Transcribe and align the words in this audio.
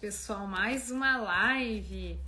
pessoal. 0.00 0.46
Mais 0.46 0.90
uma 0.90 1.18
live 1.18 2.18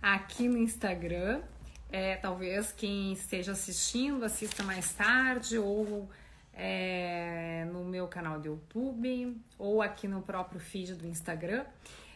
aqui 0.00 0.48
no 0.48 0.56
Instagram. 0.56 1.42
É, 1.90 2.16
talvez 2.16 2.72
quem 2.72 3.12
esteja 3.12 3.52
assistindo 3.52 4.24
assista 4.24 4.62
mais 4.62 4.94
tarde 4.94 5.58
ou 5.58 6.08
é, 6.54 7.68
no 7.70 7.84
meu 7.84 8.08
canal 8.08 8.40
do 8.40 8.46
YouTube 8.46 9.36
ou 9.58 9.82
aqui 9.82 10.08
no 10.08 10.22
próprio 10.22 10.58
feed 10.58 10.94
do 10.94 11.06
Instagram. 11.06 11.66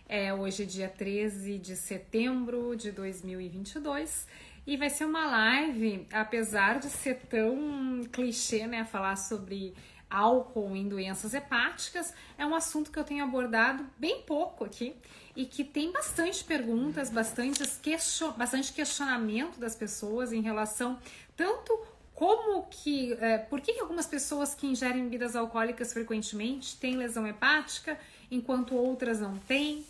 É, 0.09 0.33
hoje 0.33 0.63
é 0.63 0.67
dia 0.67 0.89
13 0.89 1.59
de 1.59 1.77
setembro 1.77 2.75
de 2.75 2.91
2022 2.91 4.27
e 4.67 4.79
vai 4.79 4.89
ser 4.89 5.05
uma 5.05 5.27
live, 5.27 6.07
apesar 6.11 6.79
de 6.79 6.89
ser 6.89 7.17
tão 7.29 8.01
clichê, 8.11 8.67
né, 8.67 8.85
falar 8.87 9.17
sobre 9.17 9.75
álcool 10.09 10.77
em 10.77 10.89
doenças 10.89 11.35
hepáticas, 11.35 12.13
é 12.39 12.47
um 12.47 12.55
assunto 12.55 12.91
que 12.91 12.99
eu 12.99 13.05
tenho 13.05 13.25
abordado 13.25 13.87
bem 13.99 14.23
pouco 14.23 14.65
aqui 14.65 14.95
e 15.35 15.45
que 15.45 15.65
tem 15.65 15.93
bastante 15.93 16.45
perguntas, 16.45 17.11
bastante, 17.11 17.67
question, 17.83 18.33
bastante 18.33 18.73
questionamento 18.73 19.59
das 19.59 19.75
pessoas 19.75 20.33
em 20.33 20.41
relação 20.41 20.99
tanto 21.37 21.79
como 22.15 22.67
que, 22.71 23.13
é, 23.21 23.37
por 23.37 23.61
que, 23.61 23.75
que 23.75 23.81
algumas 23.81 24.07
pessoas 24.07 24.55
que 24.55 24.67
ingerem 24.67 25.05
bebidas 25.05 25.37
alcoólicas 25.37 25.93
frequentemente 25.93 26.77
têm 26.79 26.97
lesão 26.97 27.27
hepática, 27.27 27.99
enquanto 28.31 28.75
outras 28.75 29.21
não 29.21 29.37
têm, 29.41 29.85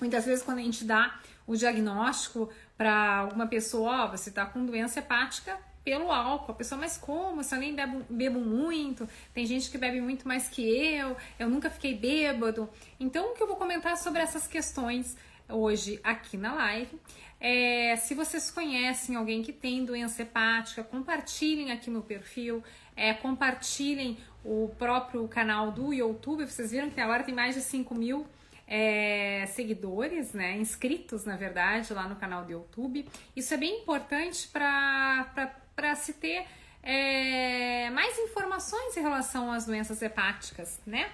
Muitas 0.00 0.24
vezes, 0.24 0.44
quando 0.44 0.58
a 0.58 0.62
gente 0.62 0.84
dá 0.84 1.18
o 1.46 1.56
diagnóstico 1.56 2.50
para 2.76 3.18
alguma 3.18 3.46
pessoa, 3.46 4.04
ó, 4.04 4.10
você 4.10 4.28
está 4.28 4.44
com 4.46 4.64
doença 4.64 4.98
hepática 4.98 5.58
pelo 5.84 6.10
álcool. 6.10 6.52
A 6.52 6.54
pessoa, 6.54 6.80
mas 6.80 6.96
como? 6.96 7.44
Se 7.44 7.54
eu 7.54 7.58
nem 7.58 7.74
bebo, 7.74 8.04
bebo 8.08 8.40
muito, 8.40 9.08
tem 9.32 9.44
gente 9.44 9.70
que 9.70 9.76
bebe 9.76 10.00
muito 10.00 10.26
mais 10.26 10.48
que 10.48 10.62
eu, 10.62 11.16
eu 11.38 11.48
nunca 11.48 11.68
fiquei 11.68 11.94
bêbado. 11.94 12.68
Então, 12.98 13.30
o 13.30 13.34
que 13.34 13.42
eu 13.42 13.46
vou 13.46 13.56
comentar 13.56 13.96
sobre 13.96 14.22
essas 14.22 14.46
questões 14.46 15.16
hoje 15.48 16.00
aqui 16.02 16.36
na 16.36 16.54
live. 16.54 16.98
É, 17.40 17.96
se 17.96 18.14
vocês 18.14 18.50
conhecem 18.50 19.16
alguém 19.16 19.42
que 19.42 19.52
tem 19.52 19.84
doença 19.84 20.22
hepática, 20.22 20.82
compartilhem 20.82 21.72
aqui 21.72 21.90
no 21.90 22.02
perfil, 22.02 22.62
é, 22.96 23.12
compartilhem 23.12 24.16
o 24.42 24.70
próprio 24.78 25.26
canal 25.28 25.70
do 25.70 25.92
YouTube. 25.92 26.46
Vocês 26.46 26.70
viram 26.70 26.90
que 26.90 27.00
agora 27.00 27.22
tem 27.22 27.34
mais 27.34 27.54
de 27.54 27.60
5 27.60 27.94
mil 27.94 28.26
é, 28.66 29.44
seguidores, 29.48 30.32
né, 30.32 30.56
inscritos 30.56 31.24
na 31.24 31.36
verdade 31.36 31.92
lá 31.92 32.08
no 32.08 32.16
canal 32.16 32.44
do 32.44 32.52
YouTube. 32.52 33.06
Isso 33.36 33.52
é 33.52 33.56
bem 33.56 33.82
importante 33.82 34.48
para 34.48 35.54
se 35.96 36.14
ter 36.14 36.46
é, 36.82 37.90
mais 37.90 38.18
informações 38.18 38.96
em 38.96 39.00
relação 39.00 39.50
às 39.50 39.64
doenças 39.64 40.02
hepáticas, 40.02 40.80
né? 40.86 41.10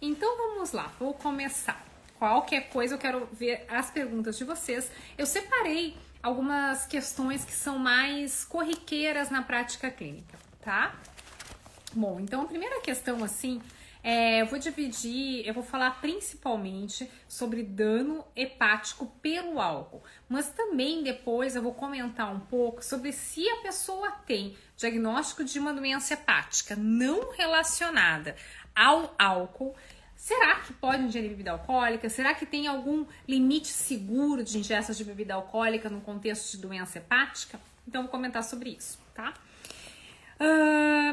Então 0.00 0.36
vamos 0.36 0.72
lá, 0.72 0.92
vou 0.98 1.14
começar. 1.14 1.84
Qualquer 2.18 2.68
coisa 2.68 2.94
eu 2.94 2.98
quero 2.98 3.26
ver 3.32 3.66
as 3.68 3.90
perguntas 3.90 4.36
de 4.36 4.44
vocês. 4.44 4.90
Eu 5.16 5.26
separei 5.26 5.96
algumas 6.22 6.86
questões 6.86 7.44
que 7.44 7.52
são 7.52 7.78
mais 7.78 8.44
corriqueiras 8.44 9.30
na 9.30 9.42
prática 9.42 9.90
clínica, 9.90 10.38
tá? 10.62 10.94
Bom, 11.92 12.18
então 12.20 12.42
a 12.42 12.46
primeira 12.46 12.80
questão 12.80 13.22
assim 13.22 13.60
é, 14.06 14.42
eu 14.42 14.46
vou 14.46 14.58
dividir, 14.58 15.46
eu 15.46 15.54
vou 15.54 15.62
falar 15.62 15.98
principalmente 16.02 17.10
sobre 17.26 17.62
dano 17.62 18.22
hepático 18.36 19.06
pelo 19.22 19.58
álcool, 19.58 20.02
mas 20.28 20.50
também 20.50 21.02
depois 21.02 21.56
eu 21.56 21.62
vou 21.62 21.72
comentar 21.72 22.30
um 22.30 22.40
pouco 22.40 22.84
sobre 22.84 23.12
se 23.12 23.48
a 23.48 23.62
pessoa 23.62 24.10
tem 24.26 24.58
diagnóstico 24.76 25.42
de 25.42 25.58
uma 25.58 25.72
doença 25.72 26.12
hepática 26.12 26.76
não 26.76 27.32
relacionada 27.32 28.36
ao 28.76 29.14
álcool. 29.18 29.74
Será 30.14 30.56
que 30.60 30.74
pode 30.74 31.04
ingerir 31.04 31.30
bebida 31.30 31.52
alcoólica? 31.52 32.06
Será 32.10 32.34
que 32.34 32.44
tem 32.44 32.66
algum 32.66 33.06
limite 33.26 33.68
seguro 33.68 34.44
de 34.44 34.58
ingesta 34.58 34.92
de 34.92 35.02
bebida 35.02 35.32
alcoólica 35.32 35.88
no 35.88 36.02
contexto 36.02 36.50
de 36.52 36.58
doença 36.58 36.98
hepática? 36.98 37.58
Então, 37.88 38.02
vou 38.02 38.10
comentar 38.10 38.44
sobre 38.44 38.70
isso, 38.70 38.98
tá? 39.14 39.32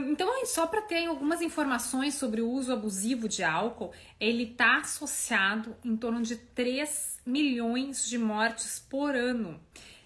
Então, 0.09 0.45
só 0.45 0.67
para 0.67 0.81
ter 0.81 1.05
algumas 1.05 1.41
informações 1.41 2.15
sobre 2.15 2.41
o 2.41 2.49
uso 2.49 2.73
abusivo 2.73 3.29
de 3.29 3.43
álcool, 3.43 3.91
ele 4.19 4.43
está 4.43 4.79
associado 4.79 5.75
em 5.85 5.95
torno 5.95 6.21
de 6.21 6.35
3 6.35 7.21
milhões 7.25 8.05
de 8.07 8.17
mortes 8.17 8.85
por 8.89 9.15
ano, 9.15 9.59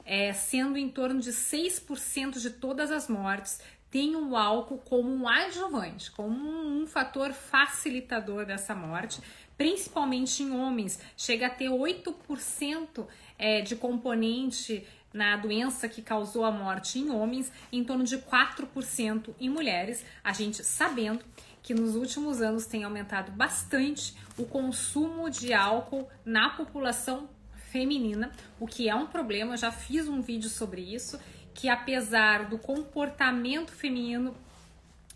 é, 0.06 0.32
sendo 0.34 0.78
em 0.78 0.90
torno 0.90 1.20
de 1.20 1.32
6% 1.32 2.40
de 2.40 2.50
todas 2.52 2.92
as 2.92 3.08
mortes 3.08 3.60
tem 3.96 4.14
o 4.14 4.36
álcool 4.36 4.80
como 4.80 5.10
um 5.10 5.26
adjuvante, 5.26 6.12
como 6.12 6.36
um, 6.38 6.82
um 6.82 6.86
fator 6.86 7.32
facilitador 7.32 8.46
dessa 8.46 8.76
morte, 8.76 9.22
principalmente 9.58 10.44
em 10.44 10.52
homens. 10.52 11.00
Chega 11.16 11.48
a 11.48 11.50
ter 11.50 11.70
8% 11.70 13.08
é, 13.38 13.62
de 13.62 13.74
componente 13.78 14.86
na 15.16 15.38
doença 15.38 15.88
que 15.88 16.02
causou 16.02 16.44
a 16.44 16.52
morte 16.52 17.00
em 17.00 17.10
homens, 17.10 17.50
em 17.72 17.86
torno 17.86 18.04
de 18.04 18.18
4% 18.18 19.34
em 19.40 19.50
mulheres, 19.50 20.04
a 20.22 20.34
gente 20.34 20.62
sabendo 20.62 21.24
que 21.64 21.74
nos 21.74 21.96
últimos 21.96 22.42
anos 22.42 22.66
tem 22.66 22.84
aumentado 22.84 23.32
bastante 23.32 24.14
o 24.38 24.46
consumo 24.46 25.30
de 25.30 25.54
álcool 25.54 26.06
na 26.26 26.50
população 26.50 27.30
feminina, 27.72 28.30
o 28.60 28.68
que 28.68 28.90
é 28.90 28.96
um 28.96 29.08
problema, 29.08 29.54
eu 29.54 29.58
já 29.58 29.72
fiz 29.72 30.06
um 30.06 30.22
vídeo 30.22 30.50
sobre 30.50 30.82
isso, 30.82 31.18
que 31.54 31.70
apesar 31.70 32.50
do 32.50 32.60
comportamento 32.60 33.72
feminino 33.72 34.36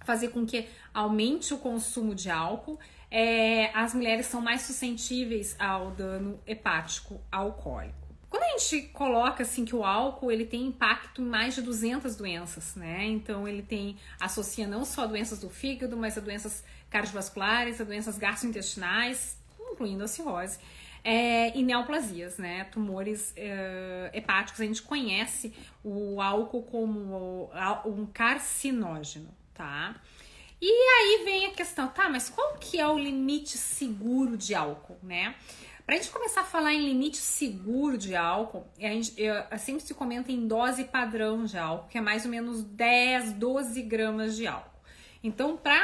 fazer 0.06 0.30
com 0.30 0.46
que 0.46 0.70
aumente 0.94 1.54
o 1.54 1.58
consumo 1.58 2.16
de 2.16 2.30
álcool, 2.30 2.80
é, 3.12 3.70
as 3.78 3.94
mulheres 3.94 4.28
são 4.28 4.40
mais 4.40 4.62
suscetíveis 4.62 5.58
ao 5.60 5.92
dano 5.92 6.40
hepático 6.48 7.20
alcoólico. 7.30 7.99
Quando 8.30 8.44
a 8.44 8.58
gente 8.58 8.90
coloca 8.90 9.44
assim 9.44 9.66
que 9.66 9.76
o 9.76 9.84
álcool 9.84 10.32
ele 10.32 10.46
tem 10.46 10.68
impacto 10.68 11.22
em 11.22 11.26
mais 11.26 11.56
de 11.56 11.62
200 11.62 12.16
doenças, 12.16 12.76
né? 12.76 13.06
Então 13.06 13.48
ele 13.48 13.64
tem 13.64 13.98
associa 14.20 14.68
não 14.68 14.86
só 14.86 15.08
doenças 15.08 15.40
do 15.40 15.50
fígado, 15.50 15.98
mas 15.98 16.18
a 16.18 16.22
doenças 16.22 16.64
cardiovasculares, 16.90 17.82
a 17.82 17.84
doenças 17.84 18.18
gastrointestinais, 18.18 19.38
incluindo 19.72 20.04
a 20.04 20.08
cirrose. 20.08 20.60
É, 21.04 21.58
e 21.58 21.64
neoplasias, 21.64 22.38
né? 22.38 22.66
Tumores 22.66 23.34
é, 23.36 24.12
hepáticos. 24.14 24.62
A 24.62 24.66
gente 24.66 24.82
conhece 24.82 25.54
o 25.84 26.22
álcool 26.22 26.64
como 26.64 27.50
um 27.86 28.06
carcinógeno, 28.06 29.30
tá? 29.54 29.96
E 30.62 30.68
aí 30.68 31.24
vem 31.24 31.46
a 31.46 31.52
questão, 31.52 31.88
tá, 31.88 32.10
mas 32.10 32.30
qual 32.30 32.58
que 32.58 32.78
é 32.78 32.86
o 32.86 33.00
limite 33.00 33.58
seguro 33.58 34.36
de 34.36 34.54
álcool, 34.54 34.98
né? 35.02 35.36
Para 35.90 35.96
a 35.96 36.02
gente 36.04 36.12
começar 36.12 36.42
a 36.42 36.44
falar 36.44 36.72
em 36.72 36.86
limite 36.86 37.18
seguro 37.18 37.98
de 37.98 38.16
álcool, 38.16 38.64
a 38.78 38.90
gente, 38.90 39.16
sempre 39.58 39.82
se 39.82 39.96
comenta 39.96 40.32
em 40.32 40.46
dose 40.46 40.84
padrão 40.84 41.46
de 41.46 41.58
álcool, 41.58 41.88
que 41.90 41.98
é 41.98 42.02
mais 42.02 42.26
ou 42.26 42.30
menos 42.30 42.62
10, 42.62 43.34
12 43.34 43.82
gramas 43.82 44.36
de 44.36 44.46
álcool. 44.46 44.80
Então, 45.24 45.58
para 45.58 45.84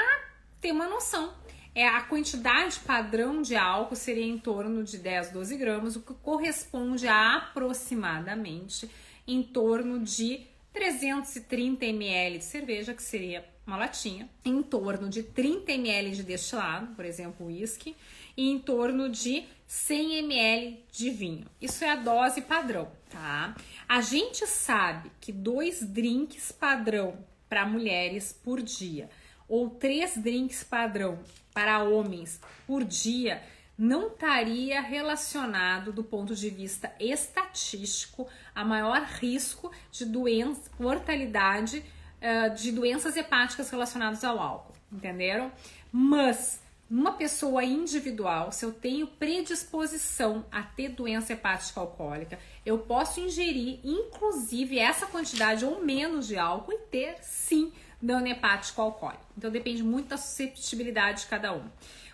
ter 0.61 0.71
uma 0.71 0.87
noção, 0.87 1.33
é 1.73 1.87
a 1.87 2.01
quantidade 2.01 2.81
padrão 2.81 3.41
de 3.41 3.55
álcool 3.55 3.95
seria 3.95 4.27
em 4.27 4.37
torno 4.37 4.83
de 4.83 4.99
10, 4.99 5.31
12 5.31 5.57
gramas, 5.57 5.95
o 5.95 6.01
que 6.01 6.13
corresponde 6.13 7.07
a 7.07 7.37
aproximadamente 7.37 8.87
em 9.27 9.41
torno 9.41 9.97
de 9.97 10.45
330 10.71 11.83
ml 11.83 12.37
de 12.37 12.45
cerveja, 12.45 12.93
que 12.93 13.01
seria 13.01 13.43
uma 13.65 13.77
latinha, 13.77 14.29
em 14.45 14.61
torno 14.61 15.09
de 15.09 15.23
30 15.23 15.71
ml 15.71 16.11
de 16.11 16.21
destilado, 16.21 16.93
por 16.93 17.03
exemplo, 17.05 17.47
uísque, 17.47 17.95
e 18.35 18.49
em 18.49 18.59
torno 18.59 19.09
de 19.09 19.45
100 19.67 20.19
ml 20.19 20.85
de 20.91 21.09
vinho. 21.09 21.45
Isso 21.61 21.83
é 21.83 21.89
a 21.89 21.95
dose 21.95 22.41
padrão, 22.41 22.89
tá? 23.09 23.55
A 23.87 24.01
gente 24.01 24.45
sabe 24.45 25.11
que 25.19 25.31
dois 25.31 25.81
drinks 25.81 26.51
padrão 26.51 27.17
para 27.49 27.65
mulheres 27.65 28.37
por 28.43 28.61
dia 28.61 29.09
ou 29.47 29.69
três 29.69 30.17
drinks 30.17 30.63
padrão 30.63 31.19
para 31.53 31.83
homens 31.83 32.39
por 32.65 32.83
dia 32.83 33.41
não 33.77 34.07
estaria 34.07 34.81
relacionado 34.81 35.91
do 35.91 36.03
ponto 36.03 36.33
de 36.33 36.49
vista 36.49 36.93
estatístico 36.99 38.27
a 38.53 38.63
maior 38.63 39.01
risco 39.01 39.71
de 39.91 40.05
doença, 40.05 40.71
mortalidade 40.79 41.83
uh, 42.21 42.55
de 42.55 42.71
doenças 42.71 43.17
hepáticas 43.17 43.69
relacionadas 43.69 44.23
ao 44.23 44.39
álcool, 44.39 44.73
entenderam? 44.91 45.51
Mas 45.91 46.61
numa 46.89 47.13
pessoa 47.13 47.63
individual, 47.63 48.51
se 48.51 48.63
eu 48.63 48.71
tenho 48.71 49.07
predisposição 49.07 50.45
a 50.51 50.61
ter 50.61 50.89
doença 50.89 51.33
hepática 51.33 51.79
alcoólica, 51.79 52.37
eu 52.65 52.79
posso 52.79 53.19
ingerir, 53.19 53.79
inclusive, 53.83 54.77
essa 54.77 55.07
quantidade 55.07 55.65
ou 55.65 55.83
menos 55.83 56.27
de 56.27 56.37
álcool 56.37 56.73
e 56.73 56.77
ter, 56.77 57.17
sim, 57.21 57.73
dano 58.01 58.27
hepático 58.27 58.81
alcoólico. 58.81 59.25
Então, 59.37 59.49
depende 59.49 59.81
muito 59.83 60.09
da 60.09 60.17
susceptibilidade 60.17 61.21
de 61.21 61.27
cada 61.27 61.53
um. 61.53 61.67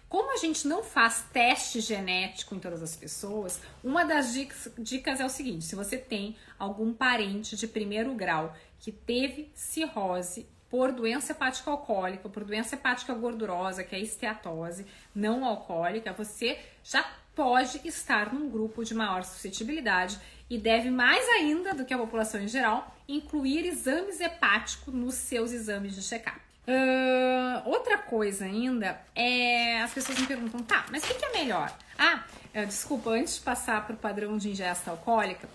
Como 0.07 0.33
a 0.33 0.37
gente 0.37 0.67
não 0.67 0.83
faz 0.83 1.25
teste 1.31 1.79
genético 1.79 2.53
em 2.53 2.59
todas 2.59 2.83
as 2.83 2.97
pessoas, 2.97 3.61
uma 3.81 4.03
das 4.03 4.33
dicas, 4.33 4.69
dicas 4.77 5.21
é 5.21 5.25
o 5.25 5.29
seguinte: 5.29 5.63
se 5.63 5.73
você 5.73 5.97
tem 5.97 6.35
algum 6.59 6.93
parente 6.93 7.55
de 7.55 7.65
primeiro 7.65 8.13
grau 8.13 8.53
que 8.77 8.91
teve 8.91 9.49
cirrose 9.55 10.49
por 10.71 10.93
doença 10.93 11.33
hepática 11.33 11.69
alcoólica, 11.69 12.29
por 12.29 12.45
doença 12.45 12.75
hepática 12.75 13.13
gordurosa, 13.13 13.83
que 13.83 13.93
é 13.93 13.99
esteatose 13.99 14.85
não 15.13 15.43
alcoólica, 15.43 16.13
você 16.13 16.57
já 16.81 17.05
pode 17.35 17.85
estar 17.85 18.33
num 18.33 18.49
grupo 18.49 18.83
de 18.85 18.95
maior 18.95 19.23
suscetibilidade 19.23 20.17
e 20.49 20.57
deve, 20.57 20.89
mais 20.89 21.27
ainda 21.29 21.73
do 21.73 21.85
que 21.85 21.93
a 21.93 21.97
população 21.97 22.41
em 22.41 22.47
geral, 22.47 22.95
incluir 23.07 23.65
exames 23.65 24.21
hepáticos 24.21 24.93
nos 24.93 25.15
seus 25.15 25.51
exames 25.51 25.93
de 25.93 26.01
check-up. 26.01 26.39
Uh, 26.67 27.69
outra 27.69 27.97
coisa 27.97 28.45
ainda 28.45 29.01
é 29.13 29.81
as 29.81 29.93
pessoas 29.93 30.19
me 30.19 30.27
perguntam, 30.27 30.61
tá, 30.61 30.85
mas 30.89 31.03
o 31.03 31.07
que, 31.07 31.15
que 31.15 31.25
é 31.25 31.31
melhor? 31.33 31.75
Ah, 31.97 32.23
uh, 32.55 32.65
desculpa, 32.65 33.09
antes 33.09 33.35
de 33.35 33.41
passar 33.41 33.85
para 33.85 33.93
o 33.93 33.97
padrão 33.97 34.37
de 34.37 34.49
ingesta 34.49 34.91
alcoólica, 34.91 35.49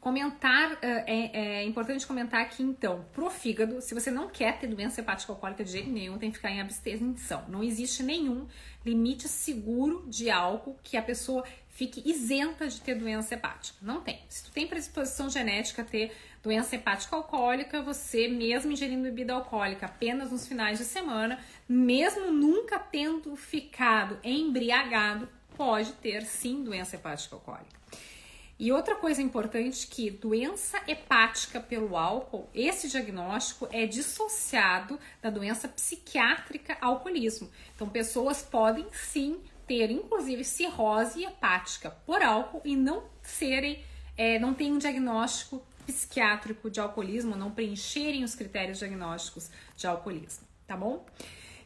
Comentar, 0.00 0.78
eh, 0.80 1.04
é, 1.06 1.40
é, 1.40 1.64
importante 1.64 2.06
comentar 2.06 2.40
aqui 2.40 2.62
então, 2.62 3.04
pro 3.12 3.28
fígado, 3.28 3.82
se 3.82 3.92
você 3.92 4.10
não 4.10 4.30
quer 4.30 4.58
ter 4.58 4.66
doença 4.66 5.02
hepática 5.02 5.30
alcoólica 5.30 5.62
de 5.62 5.70
jeito 5.70 5.90
nenhum, 5.90 6.16
tem 6.16 6.30
que 6.30 6.38
ficar 6.38 6.50
em 6.50 6.58
abstenção. 6.58 7.44
Não 7.48 7.62
existe 7.62 8.02
nenhum 8.02 8.46
limite 8.84 9.28
seguro 9.28 10.06
de 10.08 10.30
álcool 10.30 10.78
que 10.82 10.96
a 10.96 11.02
pessoa 11.02 11.44
fique 11.68 12.02
isenta 12.08 12.66
de 12.66 12.80
ter 12.80 12.94
doença 12.94 13.34
hepática. 13.34 13.76
Não 13.82 14.00
tem. 14.00 14.20
Se 14.28 14.44
tu 14.44 14.50
tem 14.50 14.66
predisposição 14.66 15.28
genética 15.28 15.82
a 15.82 15.84
ter 15.84 16.12
doença 16.42 16.76
hepática 16.76 17.14
alcoólica, 17.16 17.82
você 17.82 18.26
mesmo 18.26 18.72
ingerindo 18.72 19.02
bebida 19.02 19.34
alcoólica 19.34 19.84
apenas 19.84 20.32
nos 20.32 20.48
finais 20.48 20.78
de 20.78 20.84
semana, 20.84 21.38
mesmo 21.68 22.30
nunca 22.30 22.78
tendo 22.78 23.36
ficado 23.36 24.18
embriagado, 24.24 25.28
pode 25.54 25.92
ter 25.92 26.22
sim 26.22 26.64
doença 26.64 26.96
hepática 26.96 27.36
alcoólica. 27.36 27.80
E 28.60 28.70
outra 28.72 28.94
coisa 28.94 29.22
importante 29.22 29.86
que 29.86 30.10
doença 30.10 30.78
hepática 30.86 31.58
pelo 31.58 31.96
álcool, 31.96 32.46
esse 32.52 32.90
diagnóstico 32.90 33.66
é 33.72 33.86
dissociado 33.86 35.00
da 35.22 35.30
doença 35.30 35.66
psiquiátrica 35.66 36.76
alcoolismo. 36.78 37.50
Então, 37.74 37.88
pessoas 37.88 38.42
podem 38.42 38.86
sim 38.92 39.40
ter, 39.66 39.90
inclusive, 39.90 40.44
cirrose 40.44 41.24
hepática 41.24 41.90
por 42.04 42.22
álcool 42.22 42.60
e 42.62 42.76
não 42.76 43.04
serem, 43.22 43.82
é, 44.14 44.38
não 44.38 44.52
tem 44.52 44.70
um 44.70 44.78
diagnóstico 44.78 45.64
psiquiátrico 45.86 46.68
de 46.68 46.80
alcoolismo, 46.80 47.34
não 47.34 47.50
preencherem 47.50 48.24
os 48.24 48.34
critérios 48.34 48.80
diagnósticos 48.80 49.50
de 49.74 49.86
alcoolismo, 49.86 50.46
tá 50.66 50.76
bom? 50.76 51.06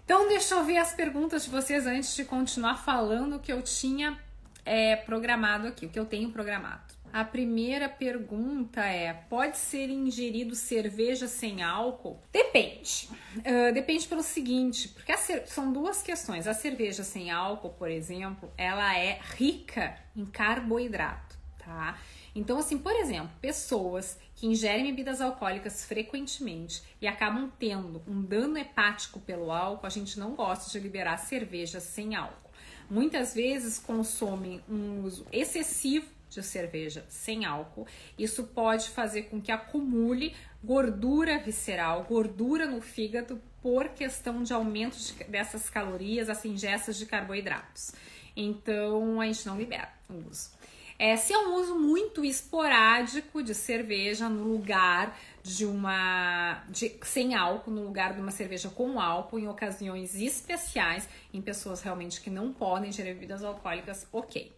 Então, 0.05 0.29
deixa 0.29 0.55
eu 0.55 0.65
ver 0.65 0.77
as 0.77 0.93
perguntas 0.93 1.43
de 1.45 1.51
vocês 1.51 1.89
antes 1.89 2.15
de 2.15 2.25
continuar 2.25 2.77
falando 2.77 3.35
o 3.35 3.41
que 3.41 3.53
eu 3.53 3.61
tinha 3.63 4.17
é, 4.65 4.97
programado 4.97 5.67
aqui, 5.67 5.87
o 5.87 5.89
que 5.89 5.99
eu 5.99 6.07
tenho 6.07 6.31
programado. 6.31 6.84
A 7.15 7.23
primeira 7.23 7.89
pergunta 7.89 8.85
é: 8.85 9.13
pode 9.13 9.57
ser 9.57 9.89
ingerido 9.89 10.57
cerveja 10.57 11.29
sem 11.29 11.63
álcool? 11.63 12.21
Depende. 12.33 13.09
Uh, 13.37 13.73
depende 13.73 14.09
pelo 14.09 14.21
seguinte, 14.21 14.89
porque 14.89 15.17
são 15.47 15.73
duas 15.73 16.03
questões. 16.03 16.49
A 16.49 16.53
cerveja 16.53 17.05
sem 17.05 17.31
álcool, 17.31 17.71
por 17.71 17.89
exemplo, 17.89 18.53
ela 18.59 18.99
é 18.99 19.21
rica 19.37 19.97
em 20.17 20.27
carboidrato, 20.27 21.39
tá? 21.57 21.97
Então, 22.35 22.59
assim, 22.59 22.77
por 22.77 22.97
exemplo, 22.97 23.31
pessoas 23.41 24.19
que 24.35 24.49
ingerem 24.49 24.87
bebidas 24.87 25.21
alcoólicas 25.21 25.85
frequentemente 25.85 26.83
e 27.01 27.07
acabam 27.07 27.49
tendo 27.61 28.03
um 28.09 28.23
dano 28.23 28.59
hepático 28.59 29.21
pelo 29.21 29.53
álcool, 29.53 29.87
a 29.87 29.91
gente 29.91 30.19
não 30.19 30.35
gosta 30.35 30.69
de 30.69 30.81
liberar 30.81 31.19
cerveja 31.19 31.79
sem 31.79 32.17
álcool 32.17 32.43
muitas 32.91 33.35
vezes 33.35 33.79
consomem 33.79 34.61
um 34.69 35.03
uso 35.05 35.27
excessivo 35.33 36.07
de 36.35 36.43
cerveja 36.43 37.05
sem 37.09 37.45
álcool. 37.45 37.87
Isso 38.19 38.45
pode 38.45 38.91
fazer 38.91 39.25
com 39.25 39.41
que 39.41 39.53
acumule 39.53 40.35
gordura 40.63 41.39
visceral, 41.39 42.05
gordura 42.05 42.67
no 42.67 42.81
fígado 42.81 43.41
por 43.63 43.89
questão 43.91 44.43
de 44.43 44.53
aumento 44.53 44.97
de, 44.97 45.25
dessas 45.25 45.71
calorias, 45.71 46.29
as 46.29 46.45
ingestas 46.45 46.97
de 46.97 47.07
carboidratos. 47.07 47.93
Então 48.37 49.21
a 49.21 49.27
gente 49.27 49.47
não 49.47 49.57
libera 49.57 49.93
o 50.09 50.29
uso. 50.29 50.51
É, 50.99 51.17
se 51.17 51.33
é 51.33 51.39
um 51.39 51.55
uso 51.57 51.75
muito 51.75 52.25
esporádico 52.25 53.43
de 53.43 53.53
cerveja 53.53 54.29
no 54.29 54.45
lugar 54.45 55.19
de 55.43 55.67
uma 55.67 56.65
de, 56.69 56.97
sem 57.03 57.35
álcool, 57.35 57.73
no 57.73 57.85
lugar 57.85 58.15
de 58.15 58.21
uma 58.21 58.31
cerveja 58.31 58.71
com 58.71 59.01
álcool, 59.01 59.39
em 59.39 59.49
ocasiões 59.49 60.15
especiais, 60.15 61.09
em 61.33 61.43
pessoas 61.43 61.83
realmente 61.83 62.21
que 62.21 62.31
não 62.31 62.53
podem 62.53 62.93
gerar 62.93 63.13
bebidas 63.13 63.43
alcoólicas, 63.43 64.07
ok. 64.13 64.53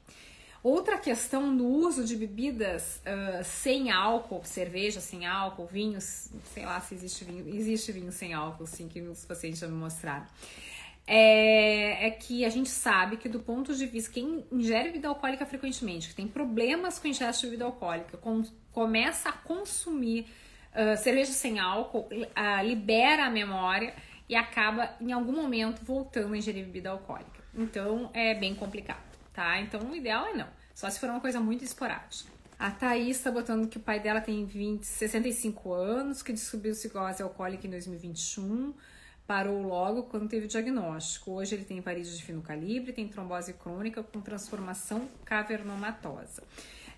Outra 0.67 0.99
questão 0.99 1.57
do 1.57 1.65
uso 1.65 2.05
de 2.05 2.17
bebidas 2.17 2.97
uh, 2.97 3.45
sem 3.45 3.93
álcool, 3.93 4.43
cerveja 4.45 5.01
sem 5.01 5.25
álcool, 5.25 5.67
vinhos, 5.67 6.29
sei 6.53 6.65
lá 6.65 6.81
se 6.81 6.95
existe 6.95 7.25
vinho, 7.25 7.49
existe 7.55 7.93
vinho 7.93 8.11
sem 8.11 8.35
álcool, 8.35 8.67
sim, 8.67 8.89
que 8.89 9.01
os 9.01 9.25
pacientes 9.25 9.61
já 9.61 9.69
me 9.69 9.75
mostraram 9.75 10.27
é, 11.07 12.09
é, 12.09 12.11
que 12.11 12.45
a 12.45 12.51
gente 12.51 12.69
sabe 12.69 13.17
que 13.17 13.29
do 13.29 13.39
ponto 13.39 13.75
de 13.75 13.87
vista, 13.87 14.11
quem 14.13 14.45
ingere 14.51 14.89
bebida 14.89 15.09
alcoólica 15.09 15.47
frequentemente, 15.47 16.09
que 16.09 16.15
tem 16.15 16.27
problemas 16.27 16.99
com 16.99 17.07
ingesta 17.07 17.43
de 17.43 17.47
bebida 17.47 17.65
alcoólica, 17.65 18.17
com, 18.17 18.43
começa 18.73 19.29
a 19.29 19.33
consumir 19.33 20.27
uh, 20.73 20.97
cerveja 20.97 21.31
sem 21.31 21.61
álcool, 21.61 22.09
uh, 22.11 22.65
libera 22.65 23.27
a 23.27 23.31
memória 23.31 23.95
e 24.29 24.35
acaba 24.35 24.97
em 25.01 25.13
algum 25.13 25.33
momento 25.33 25.85
voltando 25.85 26.35
a 26.35 26.37
ingerir 26.37 26.65
bebida 26.65 26.91
alcoólica. 26.91 27.45
Então 27.55 28.11
é 28.13 28.35
bem 28.35 28.55
complicado, 28.55 29.16
tá? 29.37 29.61
Então 29.61 29.81
o 29.91 29.95
ideal 29.95 30.27
é 30.27 30.35
não, 30.35 30.49
só 30.75 30.91
se 30.91 30.99
for 30.99 31.09
uma 31.09 31.21
coisa 31.21 31.39
muito 31.39 31.63
esporádica. 31.63 32.31
A 32.59 32.71
Thaís 32.71 33.19
está 33.19 33.31
botando 33.31 33.69
que 33.69 33.77
o 33.77 33.81
pai 33.81 34.01
dela 34.01 34.21
tem 34.21 34.47
20, 34.47 34.83
65 34.83 35.73
anos, 35.73 36.23
que 36.23 36.33
descobriu 36.33 36.75
cirrose 36.75 37.23
alcoólica 37.23 37.67
em 37.67 37.71
2021 37.71 38.75
parou 39.27 39.61
logo 39.63 40.05
quando 40.05 40.29
teve 40.29 40.47
o 40.47 40.49
diagnóstico. 40.49 41.33
Hoje 41.33 41.57
ele 41.57 41.65
tem 41.65 41.81
varizes 41.81 42.17
de 42.17 42.25
fino 42.25 42.41
calibre, 42.41 42.93
tem 42.93 43.09
trombose 43.09 43.53
crônica 43.53 44.03
com 44.03 44.21
transformação 44.21 45.09
cavernomatosa. 45.25 46.43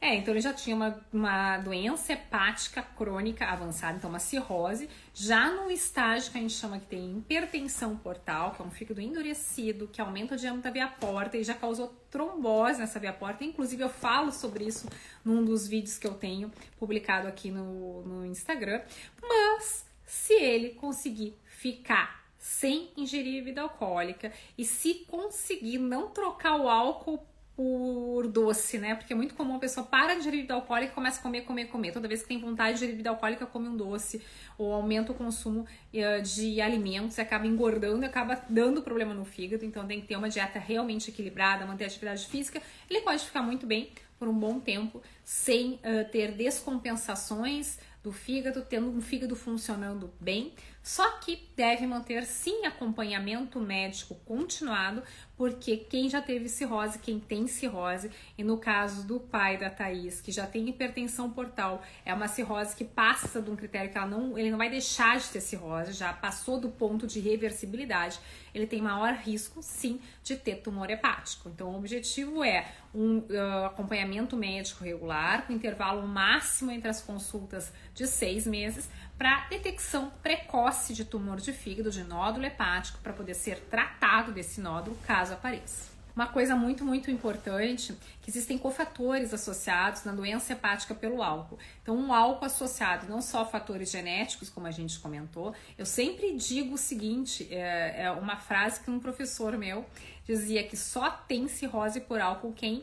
É, 0.00 0.14
então 0.14 0.32
ele 0.32 0.40
já 0.40 0.52
tinha 0.52 0.76
uma, 0.76 1.00
uma 1.12 1.58
doença 1.58 2.12
hepática 2.12 2.82
crônica 2.82 3.44
avançada, 3.44 3.96
então 3.96 4.08
uma 4.08 4.20
cirrose, 4.20 4.88
já 5.12 5.50
no 5.50 5.70
estágio 5.70 6.30
que 6.30 6.38
a 6.38 6.40
gente 6.40 6.54
chama 6.54 6.78
que 6.78 6.86
tem 6.86 7.18
hipertensão 7.18 7.96
portal, 7.96 8.52
que 8.52 8.62
é 8.62 8.64
um 8.64 8.70
fígado 8.70 9.00
endurecido, 9.00 9.88
que 9.88 10.00
aumenta 10.00 10.34
o 10.34 10.38
diâmetro 10.38 10.62
da 10.62 10.70
via 10.70 10.86
porta 10.86 11.36
e 11.36 11.42
já 11.42 11.54
causou 11.54 11.88
trombose 12.10 12.78
nessa 12.78 13.00
via 13.00 13.12
porta. 13.12 13.44
Inclusive, 13.44 13.82
eu 13.82 13.88
falo 13.88 14.30
sobre 14.30 14.64
isso 14.64 14.88
num 15.24 15.44
dos 15.44 15.66
vídeos 15.66 15.98
que 15.98 16.06
eu 16.06 16.14
tenho 16.14 16.52
publicado 16.78 17.26
aqui 17.26 17.50
no, 17.50 18.02
no 18.02 18.24
Instagram. 18.24 18.80
Mas 19.20 19.84
se 20.06 20.34
ele 20.34 20.70
conseguir 20.70 21.36
ficar 21.44 22.18
sem 22.38 22.90
ingerir 22.96 23.42
bebida 23.42 23.62
alcoólica 23.62 24.32
e 24.56 24.64
se 24.64 24.94
conseguir 25.06 25.78
não 25.78 26.08
trocar 26.10 26.56
o 26.56 26.68
álcool 26.68 27.26
por 27.58 28.28
doce, 28.28 28.78
né? 28.78 28.94
Porque 28.94 29.12
é 29.12 29.16
muito 29.16 29.34
comum 29.34 29.56
a 29.56 29.58
pessoa 29.58 29.84
para 29.84 30.14
de 30.14 30.30
bebida 30.30 30.54
alcoólica 30.54 30.92
e 30.92 30.94
começa 30.94 31.18
a 31.18 31.22
comer, 31.24 31.40
comer, 31.40 31.64
comer. 31.64 31.90
Toda 31.90 32.06
vez 32.06 32.22
que 32.22 32.28
tem 32.28 32.38
vontade 32.38 32.78
de 32.78 32.86
bebida 32.86 33.10
alcoólica, 33.10 33.46
come 33.46 33.68
um 33.68 33.76
doce 33.76 34.22
ou 34.56 34.72
aumenta 34.72 35.10
o 35.10 35.14
consumo 35.16 35.62
uh, 35.62 36.22
de 36.22 36.60
alimentos 36.60 37.18
e 37.18 37.20
acaba 37.20 37.48
engordando 37.48 38.04
e 38.04 38.06
acaba 38.06 38.40
dando 38.48 38.80
problema 38.80 39.12
no 39.12 39.24
fígado. 39.24 39.64
Então 39.64 39.84
tem 39.88 40.00
que 40.00 40.06
ter 40.06 40.14
uma 40.14 40.28
dieta 40.28 40.60
realmente 40.60 41.10
equilibrada, 41.10 41.66
manter 41.66 41.86
atividade 41.86 42.28
física. 42.28 42.62
Ele 42.88 43.00
pode 43.00 43.24
ficar 43.24 43.42
muito 43.42 43.66
bem 43.66 43.90
por 44.20 44.28
um 44.28 44.38
bom 44.38 44.60
tempo 44.60 45.02
sem 45.24 45.72
uh, 45.72 46.08
ter 46.12 46.30
descompensações 46.30 47.80
do 48.02 48.12
fígado, 48.12 48.62
tendo 48.62 48.88
um 48.88 49.00
fígado 49.00 49.34
funcionando 49.34 50.12
bem, 50.20 50.52
só 50.82 51.18
que 51.18 51.48
deve 51.56 51.86
manter 51.86 52.24
sim 52.24 52.64
acompanhamento 52.64 53.60
médico 53.60 54.14
continuado, 54.24 55.02
porque 55.38 55.76
quem 55.76 56.10
já 56.10 56.20
teve 56.20 56.48
cirrose, 56.48 56.98
quem 56.98 57.20
tem 57.20 57.46
cirrose, 57.46 58.10
e 58.36 58.42
no 58.42 58.58
caso 58.58 59.06
do 59.06 59.20
pai 59.20 59.56
da 59.56 59.70
Thaís, 59.70 60.20
que 60.20 60.32
já 60.32 60.44
tem 60.44 60.68
hipertensão 60.68 61.30
portal, 61.30 61.80
é 62.04 62.12
uma 62.12 62.26
cirrose 62.26 62.74
que 62.74 62.84
passa 62.84 63.40
de 63.40 63.48
um 63.48 63.54
critério 63.54 63.88
que 63.88 63.96
ela 63.96 64.08
não, 64.08 64.36
ele 64.36 64.50
não 64.50 64.58
vai 64.58 64.68
deixar 64.68 65.16
de 65.16 65.28
ter 65.28 65.40
cirrose, 65.40 65.92
já 65.92 66.12
passou 66.12 66.58
do 66.58 66.68
ponto 66.68 67.06
de 67.06 67.20
reversibilidade, 67.20 68.18
ele 68.52 68.66
tem 68.66 68.82
maior 68.82 69.14
risco 69.14 69.62
sim 69.62 70.00
de 70.24 70.36
ter 70.36 70.56
tumor 70.56 70.90
hepático. 70.90 71.48
Então 71.48 71.70
o 71.70 71.76
objetivo 71.76 72.42
é 72.42 72.66
um 72.92 73.18
uh, 73.18 73.66
acompanhamento 73.66 74.36
médico 74.36 74.82
regular, 74.82 75.46
com 75.46 75.52
intervalo 75.52 76.06
máximo 76.06 76.72
entre 76.72 76.88
as 76.88 77.00
consultas 77.00 77.72
de 77.94 78.06
seis 78.06 78.44
meses, 78.44 78.90
para 79.16 79.46
detecção 79.48 80.12
precoce 80.22 80.94
de 80.94 81.04
tumor 81.04 81.38
de 81.38 81.52
fígado, 81.52 81.90
de 81.90 82.04
nódulo 82.04 82.46
hepático, 82.46 82.98
para 83.00 83.12
poder 83.12 83.34
ser 83.34 83.58
tratado 83.68 84.32
desse 84.32 84.60
nódulo 84.60 84.96
caso 85.06 85.27
apareça. 85.30 85.98
Uma 86.18 86.26
coisa 86.26 86.56
muito, 86.56 86.84
muito 86.84 87.12
importante, 87.12 87.96
que 88.20 88.28
existem 88.28 88.58
cofatores 88.58 89.32
associados 89.32 90.02
na 90.02 90.10
doença 90.10 90.52
hepática 90.52 90.92
pelo 90.92 91.22
álcool. 91.22 91.56
Então, 91.80 91.96
um 91.96 92.12
álcool 92.12 92.44
associado 92.44 93.06
não 93.08 93.22
só 93.22 93.42
a 93.42 93.44
fatores 93.44 93.88
genéticos, 93.88 94.50
como 94.50 94.66
a 94.66 94.72
gente 94.72 94.98
comentou, 94.98 95.54
eu 95.78 95.86
sempre 95.86 96.34
digo 96.34 96.74
o 96.74 96.76
seguinte, 96.76 97.46
é, 97.52 98.06
é 98.06 98.10
uma 98.10 98.36
frase 98.36 98.80
que 98.80 98.90
um 98.90 98.98
professor 98.98 99.56
meu 99.56 99.86
dizia 100.26 100.64
que 100.64 100.76
só 100.76 101.08
tem 101.08 101.46
cirrose 101.46 102.00
por 102.00 102.20
álcool 102.20 102.52
quem 102.52 102.82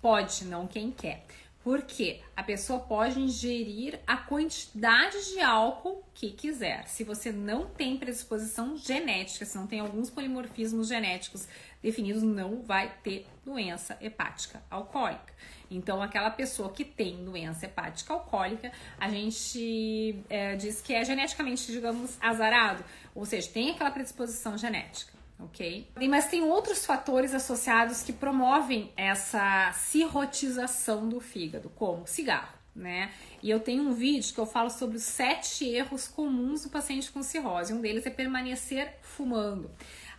pode, 0.00 0.44
não 0.44 0.66
quem 0.66 0.90
quer. 0.90 1.24
Porque 1.62 2.20
a 2.36 2.42
pessoa 2.42 2.80
pode 2.80 3.20
ingerir 3.20 4.00
a 4.04 4.16
quantidade 4.16 5.32
de 5.32 5.40
álcool 5.40 6.02
que 6.12 6.32
quiser. 6.32 6.88
Se 6.88 7.04
você 7.04 7.30
não 7.30 7.66
tem 7.66 7.96
predisposição 7.96 8.76
genética, 8.76 9.44
se 9.44 9.56
não 9.56 9.68
tem 9.68 9.78
alguns 9.78 10.10
polimorfismos 10.10 10.88
genéticos 10.88 11.46
definidos, 11.82 12.22
não 12.22 12.62
vai 12.62 12.94
ter 13.02 13.26
doença 13.44 13.98
hepática 14.00 14.62
alcoólica. 14.70 15.32
Então, 15.70 16.02
aquela 16.02 16.30
pessoa 16.30 16.70
que 16.70 16.84
tem 16.84 17.24
doença 17.24 17.64
hepática 17.66 18.12
alcoólica, 18.12 18.70
a 18.98 19.08
gente 19.08 20.22
é, 20.28 20.54
diz 20.54 20.80
que 20.80 20.94
é 20.94 21.04
geneticamente, 21.04 21.72
digamos, 21.72 22.16
azarado, 22.20 22.84
ou 23.14 23.24
seja, 23.24 23.48
tem 23.48 23.70
aquela 23.70 23.90
predisposição 23.90 24.56
genética 24.56 25.12
ok? 25.44 25.88
Mas 26.08 26.26
tem 26.28 26.42
outros 26.42 26.86
fatores 26.86 27.34
associados 27.34 28.02
que 28.02 28.12
promovem 28.12 28.92
essa 28.96 29.72
cirrotização 29.72 31.08
do 31.08 31.20
fígado, 31.20 31.68
como 31.70 32.06
cigarro, 32.06 32.52
né? 32.74 33.10
E 33.42 33.50
eu 33.50 33.60
tenho 33.60 33.82
um 33.82 33.92
vídeo 33.92 34.32
que 34.32 34.38
eu 34.38 34.46
falo 34.46 34.70
sobre 34.70 34.96
os 34.96 35.02
sete 35.02 35.64
erros 35.68 36.06
comuns 36.06 36.62
do 36.62 36.70
paciente 36.70 37.10
com 37.10 37.22
cirrose. 37.22 37.72
Um 37.72 37.80
deles 37.80 38.06
é 38.06 38.10
permanecer 38.10 38.94
fumando. 39.02 39.70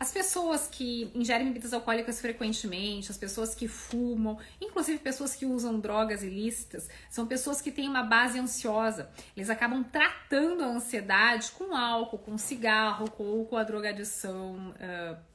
As 0.04 0.12
pessoas 0.12 0.68
que 0.68 1.10
ingerem 1.16 1.48
bebidas 1.48 1.72
alcoólicas 1.72 2.20
frequentemente, 2.20 3.10
as 3.10 3.18
pessoas 3.18 3.56
que 3.56 3.70
fumam, 3.70 4.38
inclusive 4.60 5.00
pessoas 5.00 5.34
que 5.34 5.46
usam 5.46 5.80
drogas 5.80 6.22
ilícitas, 6.22 6.90
são 7.10 7.26
pessoas 7.26 7.62
que 7.62 7.72
têm 7.72 7.88
uma 7.88 8.04
base 8.04 8.38
ansiosa. 8.38 9.10
Eles 9.34 9.50
acabam 9.50 9.82
tratando 9.82 10.62
a 10.62 10.68
ansiedade 10.68 11.52
com 11.52 11.74
álcool, 11.74 12.18
com 12.18 12.38
cigarro 12.38 13.06
ou 13.18 13.46
com 13.46 13.56
a 13.56 13.64
drogadição, 13.64 14.76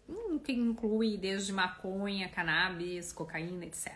uh, 0.06 0.38
que 0.40 0.52
inclui 0.52 1.16
desde 1.16 1.50
maconha, 1.50 2.28
cannabis, 2.28 3.10
cocaína, 3.10 3.64
etc. 3.64 3.94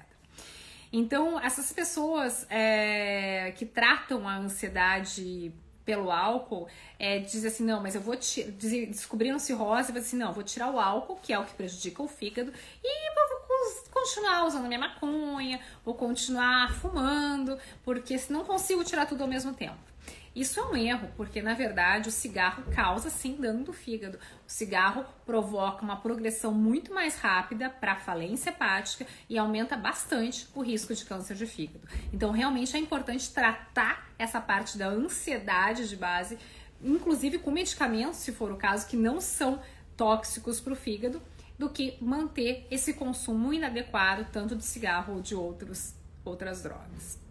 Então, 0.91 1.39
essas 1.39 1.71
pessoas 1.71 2.47
é, 2.49 3.53
que 3.59 3.67
tratam 3.67 4.27
a 4.27 4.39
ansiedade 4.39 5.53
pelo 5.85 6.11
álcool, 6.11 6.69
é, 6.99 7.19
diz 7.19 7.45
assim, 7.45 7.65
não, 7.65 7.83
mas 7.83 7.95
eu 7.95 8.01
vou 8.01 8.17
descobrir 8.17 9.35
um 9.35 9.39
cirrose 9.39 9.93
e 9.93 9.99
assim, 9.99 10.17
não, 10.17 10.33
vou 10.33 10.43
tirar 10.43 10.71
o 10.71 10.79
álcool, 10.79 11.17
que 11.17 11.33
é 11.33 11.39
o 11.39 11.45
que 11.45 11.55
prejudica 11.55 12.03
o 12.03 12.09
fígado, 12.09 12.53
e 12.83 13.15
vou 13.15 13.33
continuar 13.91 14.47
usando 14.47 14.67
minha 14.67 14.79
maconha, 14.79 15.61
vou 15.85 15.95
continuar 15.95 16.73
fumando, 16.75 17.59
porque 17.85 18.19
se 18.19 18.33
não 18.33 18.45
consigo 18.45 18.85
tirar 18.85 19.07
tudo 19.07 19.23
ao 19.23 19.29
mesmo 19.29 19.53
tempo. 19.53 19.92
Isso 20.35 20.59
é 20.59 20.65
um 20.65 20.75
erro, 20.75 21.11
porque 21.15 21.43
na 21.43 21.53
verdade 21.53 22.09
o 22.09 22.13
cigarro 22.13 22.63
causa 22.75 23.11
sim 23.11 23.37
dano 23.37 23.65
do 23.65 23.73
fígado. 23.73 24.19
O 24.47 24.51
cigarro 24.51 25.05
provoca 25.27 25.83
uma 25.83 25.97
progressão 25.97 26.53
muito 26.53 26.93
mais 26.95 27.19
rápida 27.19 27.69
para 27.69 27.97
falência 27.97 28.49
hepática 28.49 29.07
e 29.29 29.37
aumenta 29.37 29.77
bastante 29.77 30.49
o 30.55 30.63
risco 30.63 30.95
de 30.95 31.05
câncer 31.05 31.37
de 31.37 31.47
fígado. 31.47 31.87
Então, 32.13 32.31
realmente 32.31 32.75
é 32.75 32.79
importante 32.79 33.31
tratar 33.31 34.11
essa 34.19 34.41
parte 34.41 34.79
da 34.79 34.89
ansiedade 34.89 35.87
de 35.87 35.97
base, 35.97 36.39
inclusive 36.83 37.39
com 37.39 37.51
medicamentos, 37.51 38.17
se 38.17 38.33
for 38.33 38.51
o 38.51 38.57
caso, 38.57 38.87
que 38.87 38.97
não 38.97 39.21
são 39.21 39.61
tóxicos 39.99 40.61
para 40.61 40.73
o 40.73 40.77
fígado, 40.77 41.21
do 41.59 41.69
que 41.69 41.97
manter 42.01 42.67
esse 42.71 42.95
consumo 42.95 43.53
inadequado 43.53 44.27
tanto 44.33 44.57
de 44.57 44.65
cigarro 44.65 45.15
ou 45.15 45.21
de 45.21 45.35
outros, 45.35 45.95
outras 46.25 46.63
drogas. 46.63 47.22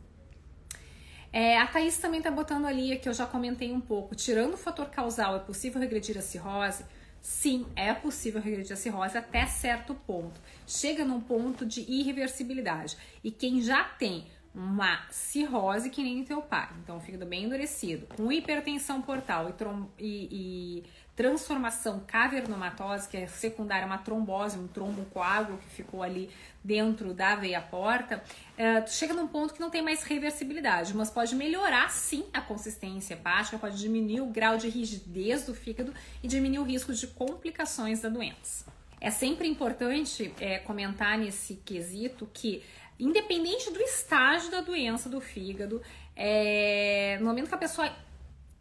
É, 1.33 1.57
a 1.57 1.65
Thaís 1.65 1.97
também 1.97 2.21
tá 2.21 2.29
botando 2.29 2.65
ali, 2.65 2.97
que 2.97 3.07
eu 3.07 3.13
já 3.13 3.25
comentei 3.25 3.71
um 3.71 3.79
pouco, 3.79 4.15
tirando 4.15 4.55
o 4.55 4.57
fator 4.57 4.89
causal, 4.89 5.35
é 5.35 5.39
possível 5.39 5.79
regredir 5.79 6.17
a 6.17 6.21
cirrose? 6.21 6.83
Sim, 7.21 7.67
é 7.75 7.93
possível 7.93 8.41
regredir 8.41 8.73
a 8.73 8.75
cirrose 8.75 9.17
até 9.17 9.45
certo 9.45 9.93
ponto. 9.93 10.41
Chega 10.67 11.05
num 11.05 11.21
ponto 11.21 11.65
de 11.65 11.81
irreversibilidade. 11.81 12.97
E 13.23 13.31
quem 13.31 13.61
já 13.61 13.83
tem 13.83 14.25
uma 14.53 15.05
cirrose 15.09 15.89
que 15.89 16.03
nem 16.03 16.25
teu 16.25 16.41
pai, 16.41 16.67
então 16.83 16.97
o 16.97 16.99
fígado 16.99 17.25
bem 17.25 17.45
endurecido, 17.45 18.05
com 18.07 18.29
hipertensão 18.31 19.01
portal 19.01 19.49
e, 19.49 19.53
e, 19.97 20.27
e 20.31 20.83
transformação 21.15 22.01
cavernomatose, 22.07 23.07
que 23.07 23.17
é 23.17 23.27
secundária 23.27 23.85
uma 23.85 23.97
trombose, 23.97 24.57
um 24.57 24.67
trombo 24.67 25.03
coágulo 25.05 25.57
que 25.57 25.69
ficou 25.69 26.01
ali 26.01 26.29
dentro 26.63 27.13
da 27.13 27.35
veia 27.35 27.61
porta, 27.61 28.23
é, 28.57 28.85
chega 28.87 29.13
num 29.13 29.27
ponto 29.27 29.53
que 29.53 29.59
não 29.59 29.69
tem 29.69 29.81
mais 29.81 30.03
reversibilidade, 30.03 30.95
mas 30.95 31.09
pode 31.09 31.35
melhorar 31.35 31.91
sim 31.91 32.25
a 32.33 32.39
consistência 32.39 33.15
hepática, 33.15 33.57
pode 33.57 33.77
diminuir 33.77 34.21
o 34.21 34.27
grau 34.27 34.57
de 34.57 34.69
rigidez 34.69 35.45
do 35.45 35.53
fígado 35.53 35.93
e 36.23 36.27
diminuir 36.27 36.59
o 36.59 36.63
risco 36.63 36.93
de 36.93 37.07
complicações 37.07 38.01
da 38.01 38.09
doença. 38.09 38.65
É 38.99 39.09
sempre 39.09 39.47
importante 39.47 40.33
é, 40.39 40.59
comentar 40.59 41.17
nesse 41.17 41.55
quesito 41.55 42.29
que, 42.31 42.63
independente 42.99 43.71
do 43.71 43.81
estágio 43.81 44.51
da 44.51 44.61
doença 44.61 45.09
do 45.09 45.19
fígado, 45.19 45.81
é, 46.15 47.17
no 47.19 47.25
momento 47.25 47.49
que 47.49 47.55
a 47.55 47.57
pessoa 47.57 47.91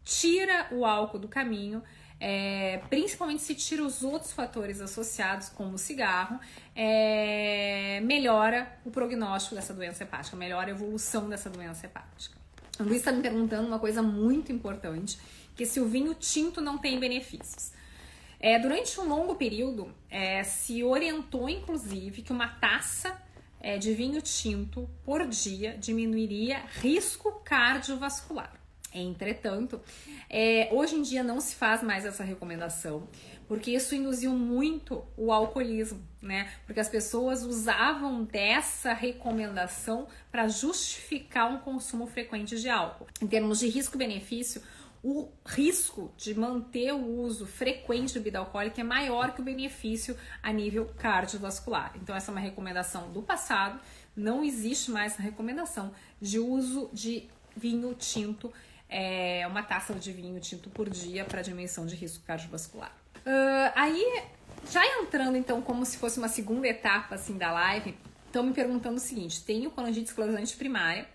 tira 0.03 0.67
o 0.71 0.83
álcool 0.83 1.19
do 1.19 1.27
caminho, 1.27 1.83
é, 2.23 2.79
principalmente 2.87 3.41
se 3.41 3.55
tira 3.55 3.83
os 3.83 4.03
outros 4.03 4.31
fatores 4.31 4.79
associados, 4.79 5.49
como 5.49 5.73
o 5.73 5.77
cigarro, 5.79 6.39
é, 6.75 7.99
melhora 8.03 8.77
o 8.85 8.91
prognóstico 8.91 9.55
dessa 9.55 9.73
doença 9.73 10.03
hepática, 10.03 10.37
melhora 10.37 10.67
a 10.67 10.69
evolução 10.69 11.27
dessa 11.27 11.49
doença 11.49 11.87
hepática. 11.87 12.37
O 12.79 12.83
Luiz 12.83 12.97
está 12.97 13.11
me 13.11 13.23
perguntando 13.23 13.67
uma 13.67 13.79
coisa 13.79 14.03
muito 14.03 14.51
importante, 14.51 15.17
que 15.55 15.65
se 15.65 15.79
o 15.79 15.87
vinho 15.87 16.13
tinto 16.13 16.61
não 16.61 16.77
tem 16.77 16.99
benefícios. 16.99 17.71
É, 18.39 18.59
durante 18.59 18.99
um 18.99 19.07
longo 19.07 19.33
período, 19.33 19.91
é, 20.07 20.43
se 20.43 20.83
orientou, 20.83 21.49
inclusive, 21.49 22.21
que 22.21 22.31
uma 22.31 22.47
taça 22.47 23.19
é, 23.59 23.79
de 23.79 23.95
vinho 23.95 24.21
tinto 24.21 24.87
por 25.03 25.27
dia 25.27 25.75
diminuiria 25.75 26.59
risco 26.81 27.31
cardiovascular. 27.43 28.60
Entretanto, 28.93 29.79
é, 30.29 30.69
hoje 30.71 30.95
em 30.95 31.01
dia 31.01 31.23
não 31.23 31.39
se 31.39 31.55
faz 31.55 31.81
mais 31.81 32.05
essa 32.05 32.23
recomendação, 32.23 33.07
porque 33.47 33.71
isso 33.71 33.95
induziu 33.95 34.31
muito 34.31 35.03
o 35.15 35.31
alcoolismo, 35.31 36.01
né? 36.21 36.49
Porque 36.65 36.79
as 36.79 36.89
pessoas 36.89 37.43
usavam 37.43 38.23
dessa 38.23 38.93
recomendação 38.93 40.07
para 40.29 40.47
justificar 40.47 41.51
um 41.51 41.59
consumo 41.59 42.05
frequente 42.05 42.59
de 42.59 42.69
álcool. 42.69 43.07
Em 43.21 43.27
termos 43.27 43.59
de 43.59 43.67
risco-benefício, 43.67 44.61
o 45.03 45.29
risco 45.45 46.13
de 46.15 46.37
manter 46.37 46.93
o 46.93 47.21
uso 47.21 47.47
frequente 47.47 48.13
de 48.13 48.19
bebida 48.19 48.39
alcoólica 48.39 48.81
é 48.81 48.83
maior 48.83 49.33
que 49.33 49.41
o 49.41 49.43
benefício 49.43 50.15
a 50.43 50.53
nível 50.53 50.85
cardiovascular. 50.97 51.93
Então, 51.95 52.15
essa 52.15 52.29
é 52.29 52.33
uma 52.33 52.41
recomendação 52.41 53.11
do 53.11 53.21
passado, 53.21 53.79
não 54.15 54.43
existe 54.43 54.91
mais 54.91 55.19
a 55.19 55.23
recomendação 55.23 55.91
de 56.21 56.37
uso 56.37 56.89
de 56.93 57.27
vinho 57.55 57.93
tinto 57.95 58.53
é, 58.91 59.47
uma 59.47 59.63
taça 59.63 59.93
de 59.93 60.11
vinho 60.11 60.37
tinto 60.41 60.69
por 60.69 60.89
dia 60.89 61.23
para 61.23 61.41
dimensão 61.41 61.85
de 61.85 61.95
risco 61.95 62.25
cardiovascular. 62.25 62.93
Uh, 63.19 63.71
aí, 63.73 64.23
já 64.69 64.85
entrando 64.99 65.37
então 65.37 65.61
como 65.61 65.85
se 65.85 65.97
fosse 65.97 66.19
uma 66.19 66.27
segunda 66.27 66.67
etapa 66.67 67.15
assim 67.15 67.37
da 67.37 67.51
live, 67.51 67.97
estão 68.27 68.43
me 68.43 68.53
perguntando 68.53 68.97
o 68.97 68.99
seguinte: 68.99 69.43
tenho 69.43 69.71
colangite 69.71 70.09
esclerosante 70.09 70.57
primária 70.57 71.07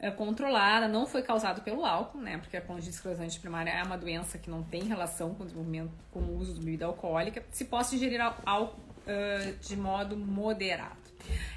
é, 0.00 0.10
controlada, 0.10 0.88
não 0.88 1.06
foi 1.06 1.22
causado 1.22 1.62
pelo 1.62 1.84
álcool, 1.84 2.18
né? 2.18 2.36
Porque 2.38 2.56
a 2.56 2.60
colangite 2.60 2.96
esclerosante 2.96 3.38
primária 3.38 3.70
é 3.70 3.82
uma 3.84 3.96
doença 3.96 4.36
que 4.36 4.50
não 4.50 4.64
tem 4.64 4.82
relação 4.82 5.32
com 5.32 5.44
o 5.44 5.46
desenvolvimento, 5.46 5.92
com 6.10 6.18
o 6.18 6.38
uso 6.38 6.54
de 6.54 6.60
bebida 6.60 6.86
alcoólica. 6.86 7.44
Se 7.52 7.66
posso 7.66 7.94
ingerir 7.94 8.20
álcool 8.20 8.80
uh, 9.06 9.56
de 9.60 9.76
modo 9.76 10.16
moderado? 10.16 11.00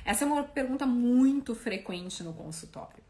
Essa 0.06 0.26
é 0.26 0.28
uma 0.28 0.44
pergunta 0.44 0.86
muito 0.86 1.56
frequente 1.56 2.22
no 2.22 2.34
consultório. 2.34 3.04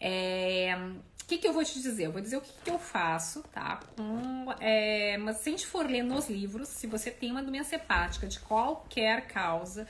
É, 0.00 0.78
que, 1.26 1.38
que 1.38 1.48
eu 1.48 1.52
vou 1.52 1.64
te 1.64 1.80
dizer? 1.80 2.06
Eu 2.06 2.12
vou 2.12 2.20
dizer 2.20 2.36
o 2.36 2.40
que, 2.40 2.52
que 2.64 2.70
eu 2.70 2.78
faço, 2.78 3.42
tá? 3.52 3.80
É, 4.60 5.16
mas 5.18 5.38
se 5.38 5.48
a 5.48 5.52
gente 5.52 5.66
for 5.66 5.84
ler 5.84 6.02
nos 6.02 6.30
livros, 6.30 6.68
se 6.68 6.86
você 6.86 7.10
tem 7.10 7.32
uma 7.32 7.42
doença 7.42 7.74
hepática 7.74 8.26
de 8.26 8.38
qualquer 8.38 9.26
causa, 9.26 9.88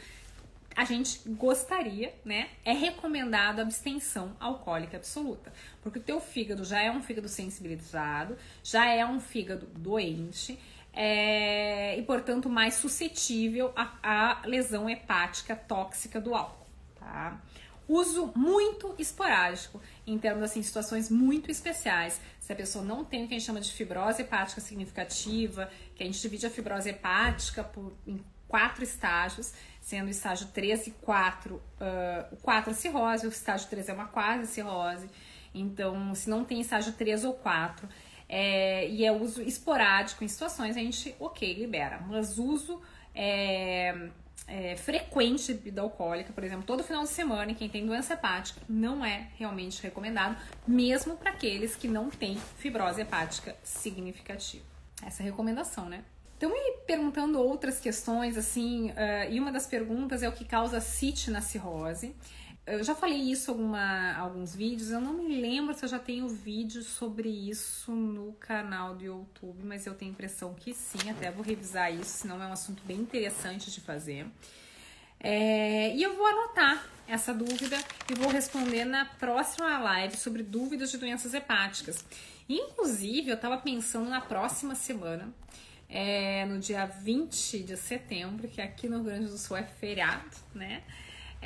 a 0.74 0.84
gente 0.84 1.20
gostaria, 1.28 2.14
né? 2.24 2.48
É 2.64 2.72
recomendado 2.72 3.60
abstenção 3.60 4.34
alcoólica 4.40 4.96
absoluta, 4.96 5.52
porque 5.82 5.98
o 5.98 6.02
teu 6.02 6.20
fígado 6.20 6.64
já 6.64 6.80
é 6.80 6.90
um 6.90 7.02
fígado 7.02 7.28
sensibilizado, 7.28 8.36
já 8.62 8.86
é 8.86 9.04
um 9.04 9.20
fígado 9.20 9.66
doente, 9.66 10.58
é, 10.92 11.98
e 11.98 12.02
portanto 12.02 12.48
mais 12.48 12.74
suscetível 12.74 13.72
à 13.76 14.42
lesão 14.46 14.88
hepática 14.88 15.54
tóxica 15.54 16.18
do 16.18 16.34
álcool, 16.34 16.66
tá? 16.98 17.38
Uso 17.88 18.32
muito 18.34 18.94
esporádico, 18.98 19.80
em 20.06 20.18
termos 20.18 20.42
assim, 20.42 20.62
situações 20.62 21.08
muito 21.10 21.50
especiais. 21.50 22.20
Se 22.40 22.52
a 22.52 22.56
pessoa 22.56 22.84
não 22.84 23.04
tem 23.04 23.24
o 23.24 23.28
que 23.28 23.34
a 23.34 23.38
gente 23.38 23.46
chama 23.46 23.60
de 23.60 23.72
fibrose 23.72 24.22
hepática 24.22 24.60
significativa, 24.60 25.70
que 25.94 26.02
a 26.02 26.06
gente 26.06 26.20
divide 26.20 26.46
a 26.46 26.50
fibrose 26.50 26.88
hepática 26.88 27.62
por, 27.62 27.96
em 28.06 28.24
quatro 28.48 28.82
estágios, 28.82 29.52
sendo 29.80 30.08
o 30.08 30.10
estágio 30.10 30.48
3 30.48 30.88
e 30.88 30.90
4, 30.90 31.54
uh, 31.54 31.60
o 32.32 32.36
4 32.38 32.70
é 32.70 32.74
cirrose, 32.74 33.26
o 33.26 33.28
estágio 33.28 33.68
3 33.68 33.88
é 33.88 33.92
uma 33.92 34.06
quase 34.06 34.46
cirrose. 34.46 35.08
Então, 35.54 36.14
se 36.14 36.28
não 36.28 36.44
tem 36.44 36.60
estágio 36.60 36.92
3 36.92 37.24
ou 37.24 37.34
4, 37.34 37.88
é, 38.28 38.88
e 38.88 39.04
é 39.04 39.12
uso 39.12 39.40
esporádico 39.42 40.24
em 40.24 40.28
situações, 40.28 40.76
a 40.76 40.80
gente, 40.80 41.14
ok, 41.20 41.54
libera. 41.54 42.00
Mas 42.00 42.38
uso 42.38 42.80
é, 43.14 44.10
é, 44.46 44.76
frequente 44.76 45.48
de 45.48 45.54
bebida 45.54 45.80
alcoólica, 45.80 46.32
por 46.32 46.44
exemplo, 46.44 46.64
todo 46.64 46.84
final 46.84 47.02
de 47.02 47.08
semana, 47.08 47.50
e 47.50 47.54
quem 47.54 47.68
tem 47.68 47.84
doença 47.84 48.14
hepática, 48.14 48.60
não 48.68 49.04
é 49.04 49.28
realmente 49.36 49.82
recomendado, 49.82 50.36
mesmo 50.66 51.16
para 51.16 51.30
aqueles 51.30 51.74
que 51.74 51.88
não 51.88 52.08
têm 52.08 52.36
fibrose 52.58 53.00
hepática 53.00 53.56
significativa. 53.62 54.64
Essa 55.04 55.22
é 55.22 55.24
a 55.24 55.30
recomendação, 55.30 55.88
né? 55.88 56.04
Estão 56.34 56.50
me 56.50 56.72
perguntando 56.86 57.40
outras 57.40 57.80
questões, 57.80 58.36
assim, 58.36 58.90
uh, 58.90 59.30
e 59.30 59.40
uma 59.40 59.50
das 59.50 59.66
perguntas 59.66 60.22
é 60.22 60.28
o 60.28 60.32
que 60.32 60.44
causa 60.44 60.80
CIT 60.80 61.30
na 61.30 61.40
cirrose. 61.40 62.14
Eu 62.66 62.82
já 62.82 62.96
falei 62.96 63.18
isso 63.18 63.52
em 63.52 64.16
alguns 64.16 64.56
vídeos, 64.56 64.90
eu 64.90 65.00
não 65.00 65.12
me 65.12 65.40
lembro 65.40 65.72
se 65.72 65.84
eu 65.84 65.88
já 65.88 66.00
tenho 66.00 66.26
vídeo 66.28 66.82
sobre 66.82 67.28
isso 67.28 67.92
no 67.92 68.32
canal 68.40 68.96
do 68.96 69.04
YouTube, 69.04 69.62
mas 69.62 69.86
eu 69.86 69.94
tenho 69.94 70.10
a 70.10 70.14
impressão 70.14 70.52
que 70.52 70.74
sim, 70.74 71.08
até 71.08 71.30
vou 71.30 71.44
revisar 71.44 71.94
isso, 71.94 72.22
senão 72.22 72.42
é 72.42 72.46
um 72.48 72.52
assunto 72.52 72.82
bem 72.84 72.96
interessante 72.96 73.70
de 73.70 73.80
fazer. 73.80 74.26
É, 75.20 75.94
e 75.94 76.02
eu 76.02 76.16
vou 76.16 76.26
anotar 76.26 76.84
essa 77.06 77.32
dúvida 77.32 77.78
e 78.10 78.14
vou 78.16 78.28
responder 78.28 78.84
na 78.84 79.04
próxima 79.04 79.78
live 79.78 80.16
sobre 80.16 80.42
dúvidas 80.42 80.90
de 80.90 80.98
doenças 80.98 81.34
hepáticas. 81.34 82.04
Inclusive, 82.48 83.30
eu 83.30 83.36
estava 83.36 83.58
pensando 83.58 84.10
na 84.10 84.20
próxima 84.20 84.74
semana 84.74 85.32
é, 85.88 86.44
no 86.46 86.58
dia 86.58 86.84
20 86.84 87.60
de 87.60 87.76
setembro, 87.76 88.48
que 88.48 88.60
aqui 88.60 88.88
no 88.88 88.96
Rio 88.96 89.04
Grande 89.04 89.26
do 89.26 89.38
Sul 89.38 89.56
é 89.56 89.62
feriado, 89.62 90.36
né? 90.52 90.82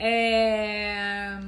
É, 0.02 1.38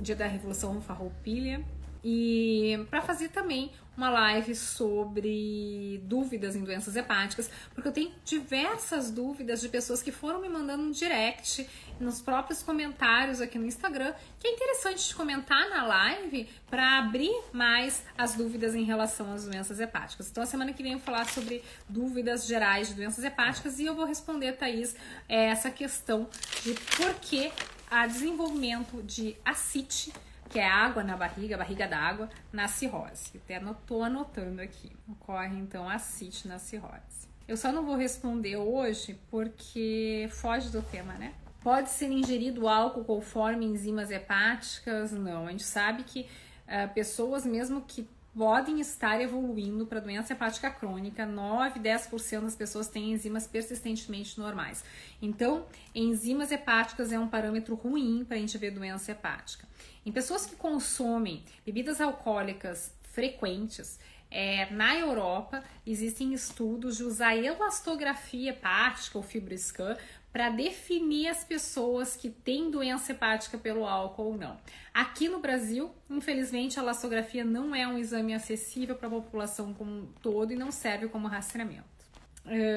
dia 0.00 0.16
da 0.16 0.26
Revolução 0.26 0.80
Farroupilha. 0.80 1.62
E 2.02 2.86
para 2.88 3.02
fazer 3.02 3.28
também 3.28 3.70
uma 3.94 4.08
live 4.08 4.54
sobre 4.54 6.00
dúvidas 6.04 6.54
em 6.54 6.62
doenças 6.62 6.94
hepáticas, 6.94 7.50
porque 7.74 7.88
eu 7.88 7.92
tenho 7.92 8.12
diversas 8.24 9.10
dúvidas 9.10 9.60
de 9.60 9.68
pessoas 9.68 10.00
que 10.00 10.12
foram 10.12 10.40
me 10.40 10.48
mandando 10.48 10.84
um 10.84 10.90
direct 10.92 11.68
nos 11.98 12.22
próprios 12.22 12.62
comentários 12.62 13.40
aqui 13.40 13.58
no 13.58 13.66
Instagram, 13.66 14.14
que 14.38 14.46
é 14.46 14.52
interessante 14.52 15.08
de 15.08 15.14
comentar 15.14 15.68
na 15.68 15.84
live 15.84 16.48
para 16.70 16.98
abrir 16.98 17.34
mais 17.52 18.04
as 18.16 18.36
dúvidas 18.36 18.76
em 18.76 18.84
relação 18.84 19.32
às 19.32 19.44
doenças 19.44 19.80
hepáticas. 19.80 20.30
Então, 20.30 20.44
a 20.44 20.46
semana 20.46 20.72
que 20.72 20.82
vem 20.82 20.92
eu 20.92 20.98
vou 20.98 21.04
falar 21.04 21.26
sobre 21.26 21.62
dúvidas 21.88 22.46
gerais 22.46 22.88
de 22.88 22.94
doenças 22.94 23.24
hepáticas 23.24 23.80
e 23.80 23.86
eu 23.86 23.96
vou 23.96 24.06
responder, 24.06 24.52
Thaís, 24.52 24.94
essa 25.28 25.70
questão 25.70 26.28
de 26.62 26.72
por 26.96 27.12
que 27.16 27.50
a 27.90 28.06
desenvolvimento 28.06 29.02
de 29.02 29.36
acite 29.44 30.12
que 30.48 30.58
é 30.58 30.66
água 30.66 31.04
na 31.04 31.16
barriga, 31.16 31.56
barriga 31.56 31.86
d'água, 31.86 32.28
na 32.52 32.66
cirrose. 32.68 33.32
Até 33.36 33.58
estou 33.58 34.02
anotando 34.02 34.62
aqui. 34.62 34.90
Ocorre 35.06 35.58
então 35.58 35.88
a 35.88 35.98
CIT 35.98 36.48
na 36.48 36.58
cirrose. 36.58 37.28
Eu 37.46 37.56
só 37.56 37.70
não 37.70 37.84
vou 37.84 37.96
responder 37.96 38.56
hoje 38.56 39.18
porque 39.30 40.28
foge 40.30 40.70
do 40.70 40.82
tema, 40.82 41.14
né? 41.14 41.34
Pode 41.62 41.90
ser 41.90 42.10
ingerido 42.10 42.68
álcool 42.68 43.04
conforme 43.04 43.66
enzimas 43.66 44.10
hepáticas? 44.10 45.12
Não. 45.12 45.46
A 45.46 45.50
gente 45.50 45.64
sabe 45.64 46.02
que 46.04 46.20
uh, 46.66 46.92
pessoas, 46.94 47.44
mesmo 47.44 47.82
que 47.82 48.08
podem 48.38 48.78
estar 48.78 49.20
evoluindo 49.20 49.84
para 49.84 49.98
doença 49.98 50.32
hepática 50.32 50.70
crônica. 50.70 51.26
9, 51.26 51.80
10% 51.80 52.42
das 52.42 52.54
pessoas 52.54 52.86
têm 52.86 53.10
enzimas 53.10 53.48
persistentemente 53.48 54.38
normais. 54.38 54.84
Então, 55.20 55.66
enzimas 55.92 56.52
hepáticas 56.52 57.10
é 57.10 57.18
um 57.18 57.26
parâmetro 57.26 57.74
ruim 57.74 58.24
para 58.24 58.36
a 58.36 58.40
gente 58.40 58.56
ver 58.56 58.70
doença 58.70 59.10
hepática. 59.10 59.66
Em 60.06 60.12
pessoas 60.12 60.46
que 60.46 60.54
consomem 60.54 61.42
bebidas 61.66 62.00
alcoólicas 62.00 62.94
frequentes, 63.02 63.98
é, 64.30 64.70
na 64.70 64.94
Europa 64.94 65.64
existem 65.84 66.32
estudos 66.32 66.98
de 66.98 67.02
usar 67.02 67.34
elastografia 67.34 68.50
hepática 68.50 69.18
ou 69.18 69.24
fibroscan 69.24 69.96
para 70.38 70.50
definir 70.50 71.26
as 71.26 71.42
pessoas 71.42 72.14
que 72.14 72.30
têm 72.30 72.70
doença 72.70 73.10
hepática 73.10 73.58
pelo 73.58 73.84
álcool 73.84 74.22
ou 74.22 74.38
não. 74.38 74.56
Aqui 74.94 75.28
no 75.28 75.40
Brasil, 75.40 75.90
infelizmente, 76.08 76.78
a 76.78 76.82
elastografia 76.84 77.44
não 77.44 77.74
é 77.74 77.88
um 77.88 77.98
exame 77.98 78.32
acessível 78.32 78.94
para 78.94 79.08
a 79.08 79.10
população 79.10 79.74
como 79.74 79.90
um 79.90 80.06
todo 80.22 80.52
e 80.52 80.56
não 80.56 80.70
serve 80.70 81.08
como 81.08 81.26
rastreamento. 81.26 81.82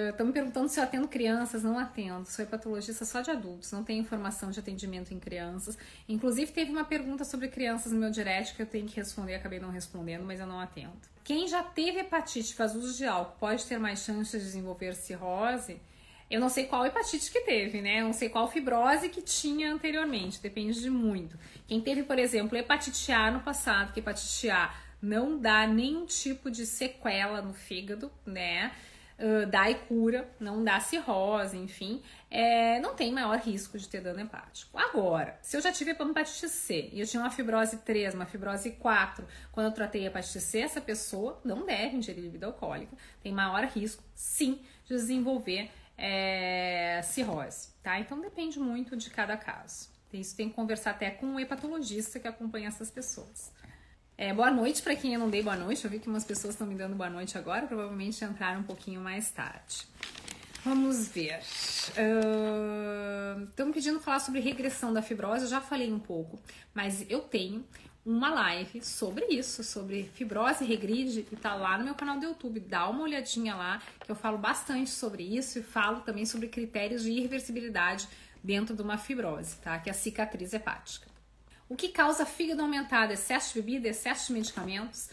Estão 0.10 0.26
uh, 0.26 0.28
me 0.28 0.34
perguntando 0.34 0.70
se 0.70 0.80
eu 0.80 0.84
atendo 0.84 1.08
crianças, 1.08 1.62
não 1.62 1.78
atendo, 1.78 2.26
sou 2.26 2.44
hepatologista 2.44 3.06
só 3.06 3.22
de 3.22 3.30
adultos, 3.30 3.72
não 3.72 3.84
tenho 3.84 4.02
informação 4.02 4.50
de 4.50 4.60
atendimento 4.60 5.14
em 5.14 5.20
crianças. 5.20 5.78
Inclusive, 6.10 6.52
teve 6.52 6.72
uma 6.72 6.84
pergunta 6.84 7.24
sobre 7.24 7.48
crianças 7.48 7.92
no 7.92 8.00
meu 8.00 8.10
direct 8.10 8.56
que 8.56 8.64
eu 8.64 8.66
tenho 8.66 8.88
que 8.88 8.96
responder, 8.96 9.36
acabei 9.36 9.60
não 9.60 9.70
respondendo, 9.70 10.26
mas 10.26 10.40
eu 10.40 10.48
não 10.48 10.60
atendo. 10.60 10.94
Quem 11.24 11.48
já 11.48 11.62
teve 11.62 12.00
hepatite 12.00 12.56
faz 12.56 12.76
uso 12.76 12.98
de 12.98 13.06
álcool 13.06 13.38
pode 13.40 13.64
ter 13.68 13.78
mais 13.78 14.00
chances 14.00 14.42
de 14.42 14.48
desenvolver 14.48 14.96
cirrose? 14.96 15.80
Eu 16.32 16.40
não 16.40 16.48
sei 16.48 16.66
qual 16.66 16.86
hepatite 16.86 17.30
que 17.30 17.42
teve, 17.42 17.82
né? 17.82 18.00
Eu 18.00 18.06
não 18.06 18.14
sei 18.14 18.30
qual 18.30 18.50
fibrose 18.50 19.10
que 19.10 19.22
tinha 19.22 19.72
anteriormente, 19.72 20.42
depende 20.42 20.80
de 20.80 20.90
muito. 20.90 21.38
Quem 21.68 21.82
teve, 21.82 22.04
por 22.04 22.18
exemplo, 22.18 22.58
hepatite 22.58 23.12
A 23.12 23.30
no 23.30 23.42
passado, 23.42 23.92
que 23.92 24.00
hepatite 24.00 24.50
A 24.50 24.74
não 25.02 25.38
dá 25.38 25.68
nenhum 25.68 26.06
tipo 26.06 26.50
de 26.50 26.66
sequela 26.66 27.42
no 27.42 27.54
fígado, 27.54 28.10
né? 28.26 28.72
Uh, 29.20 29.46
dá 29.46 29.70
e 29.70 29.76
cura, 29.76 30.28
não 30.40 30.64
dá 30.64 30.80
cirrose, 30.80 31.56
enfim, 31.56 32.02
é, 32.30 32.80
não 32.80 32.96
tem 32.96 33.12
maior 33.12 33.38
risco 33.38 33.78
de 33.78 33.88
ter 33.88 34.02
dano 34.02 34.20
hepático. 34.20 34.76
Agora, 34.80 35.38
se 35.44 35.58
eu 35.58 35.62
já 35.62 35.72
tive 35.72 35.92
hepatite 35.92 36.50
C 36.50 36.90
e 36.92 37.02
eu 37.02 37.06
tinha 37.06 37.22
uma 37.22 37.30
fibrose 37.30 37.78
3, 37.78 38.16
uma 38.16 38.26
fibrose 38.26 38.72
4, 38.72 39.24
quando 39.52 39.68
eu 39.68 39.74
tratei 39.74 40.08
hepatite 40.08 40.40
C, 40.40 40.62
essa 40.62 40.82
pessoa 40.82 41.40
não 41.44 41.66
deve 41.66 41.98
ingerir 41.98 42.24
bebida 42.24 42.48
alcoólica, 42.48 42.96
tem 43.22 43.32
maior 43.32 43.64
risco, 43.66 44.04
sim, 44.16 44.60
de 44.86 44.96
desenvolver 44.96 45.70
é, 45.98 47.02
cirrose, 47.04 47.70
tá? 47.84 48.00
Então 48.00 48.20
depende 48.20 48.60
muito 48.60 48.96
de 48.96 49.10
cada 49.10 49.38
caso. 49.38 49.90
Isso 50.14 50.36
tem 50.36 50.50
que 50.50 50.56
conversar 50.56 50.92
até 50.92 51.10
com 51.10 51.26
um 51.26 51.40
hepatologista 51.40 52.20
que 52.20 52.28
acompanha 52.28 52.68
essas 52.68 52.92
pessoas. 52.92 53.52
É, 54.18 54.34
boa 54.34 54.52
noite 54.52 54.82
para 54.82 54.96
quem 54.96 55.14
eu 55.14 55.20
não 55.20 55.30
dei 55.30 55.42
boa 55.42 55.56
noite. 55.56 55.84
Eu 55.86 55.92
vi 55.92 56.00
que 56.00 56.08
umas 56.08 56.26
pessoas 56.26 56.54
estão 56.54 56.68
me 56.68 56.76
dando 56.76 56.96
boa 56.96 57.10
noite 57.10 57.38
agora, 57.38 57.66
provavelmente 57.66 58.24
entraram 58.24 58.60
um 58.62 58.64
pouquinho 58.64 59.02
mais 59.02 59.32
tarde. 59.32 59.88
Vamos 60.64 61.08
ver. 61.08 61.40
Estão 63.50 63.70
uh, 63.70 63.74
pedindo 63.74 64.00
falar 64.00 64.20
sobre 64.20 64.40
regressão 64.40 64.94
da 64.94 65.02
fibrose. 65.02 65.46
Eu 65.46 65.50
já 65.50 65.60
falei 65.60 65.92
um 65.92 65.98
pouco, 65.98 66.40
mas 66.74 67.04
eu 67.10 67.22
tenho 67.22 67.66
uma 68.06 68.30
live 68.30 68.84
sobre 68.84 69.26
isso, 69.26 69.64
sobre 69.64 70.10
fibrose 70.16 70.66
regride, 70.66 71.28
e 71.32 71.36
tá 71.36 71.54
lá 71.54 71.78
no 71.78 71.84
meu 71.84 71.94
canal 71.94 72.20
do 72.20 72.26
YouTube. 72.26 72.60
Dá 72.60 72.90
uma 72.90 73.04
olhadinha 73.04 73.56
lá, 73.56 73.82
que 74.04 74.12
eu 74.12 74.16
falo 74.16 74.38
bastante 74.38 74.90
sobre 74.90 75.24
isso 75.24 75.60
e 75.60 75.64
falo 75.64 76.02
também 76.02 76.26
sobre 76.26 76.48
critérios 76.48 77.04
de 77.04 77.12
irreversibilidade 77.12 78.08
dentro 78.44 78.76
de 78.76 78.82
uma 78.82 78.98
fibrose, 78.98 79.58
tá? 79.58 79.78
Que 79.78 79.90
é 79.90 79.92
a 79.92 79.96
cicatriz 79.96 80.54
hepática. 80.54 81.08
O 81.70 81.76
que 81.76 81.90
causa 81.90 82.26
fígado 82.26 82.62
aumentado? 82.62 83.14
Excesso 83.14 83.54
de 83.54 83.62
bebida, 83.62 83.88
excesso 83.88 84.28
de 84.28 84.34
medicamentos. 84.34 85.10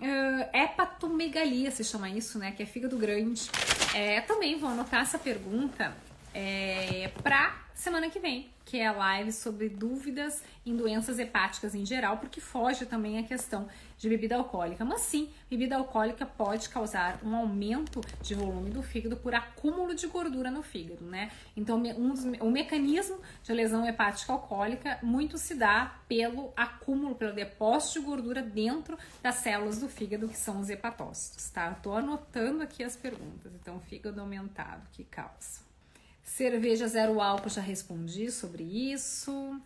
Uh, 0.00 0.56
hepatomegalia 0.56 1.70
se 1.70 1.84
chama 1.84 2.08
isso, 2.08 2.38
né? 2.38 2.52
Que 2.52 2.62
é 2.62 2.66
fígado 2.66 2.96
grande. 2.96 3.50
É, 3.94 4.20
também 4.22 4.58
vou 4.58 4.70
anotar 4.70 5.02
essa 5.02 5.18
pergunta 5.18 5.94
é, 6.32 7.10
para 7.22 7.67
semana 7.78 8.10
que 8.10 8.18
vem, 8.18 8.50
que 8.64 8.78
é 8.78 8.86
a 8.86 8.92
live 8.92 9.32
sobre 9.32 9.68
dúvidas 9.68 10.42
em 10.66 10.76
doenças 10.76 11.18
hepáticas 11.18 11.74
em 11.74 11.86
geral, 11.86 12.18
porque 12.18 12.40
foge 12.40 12.84
também 12.84 13.18
a 13.18 13.22
questão 13.22 13.68
de 13.96 14.08
bebida 14.08 14.36
alcoólica. 14.36 14.84
Mas 14.84 15.02
sim, 15.02 15.30
bebida 15.48 15.76
alcoólica 15.76 16.26
pode 16.26 16.68
causar 16.68 17.20
um 17.24 17.34
aumento 17.36 18.00
de 18.20 18.34
volume 18.34 18.70
do 18.70 18.82
fígado 18.82 19.16
por 19.16 19.34
acúmulo 19.34 19.94
de 19.94 20.06
gordura 20.08 20.50
no 20.50 20.62
fígado, 20.62 21.04
né? 21.04 21.30
Então, 21.56 21.78
um 21.78 22.12
dos, 22.12 22.24
o 22.40 22.50
mecanismo 22.50 23.20
de 23.44 23.52
lesão 23.52 23.86
hepática 23.86 24.32
alcoólica 24.32 24.98
muito 25.02 25.38
se 25.38 25.54
dá 25.54 26.00
pelo 26.08 26.52
acúmulo, 26.56 27.14
pelo 27.14 27.32
depósito 27.32 28.00
de 28.00 28.06
gordura 28.06 28.42
dentro 28.42 28.98
das 29.22 29.36
células 29.36 29.78
do 29.78 29.88
fígado, 29.88 30.28
que 30.28 30.36
são 30.36 30.60
os 30.60 30.68
hepatócitos, 30.68 31.48
tá? 31.50 31.70
Estou 31.70 31.96
anotando 31.96 32.62
aqui 32.62 32.82
as 32.82 32.96
perguntas. 32.96 33.52
Então, 33.54 33.80
fígado 33.80 34.20
aumentado, 34.20 34.82
que 34.92 35.04
causa? 35.04 35.67
Cerveja 36.28 36.86
zero 36.86 37.22
álcool, 37.22 37.48
já 37.48 37.62
respondi 37.62 38.30
sobre 38.30 38.62
isso. 38.62 39.58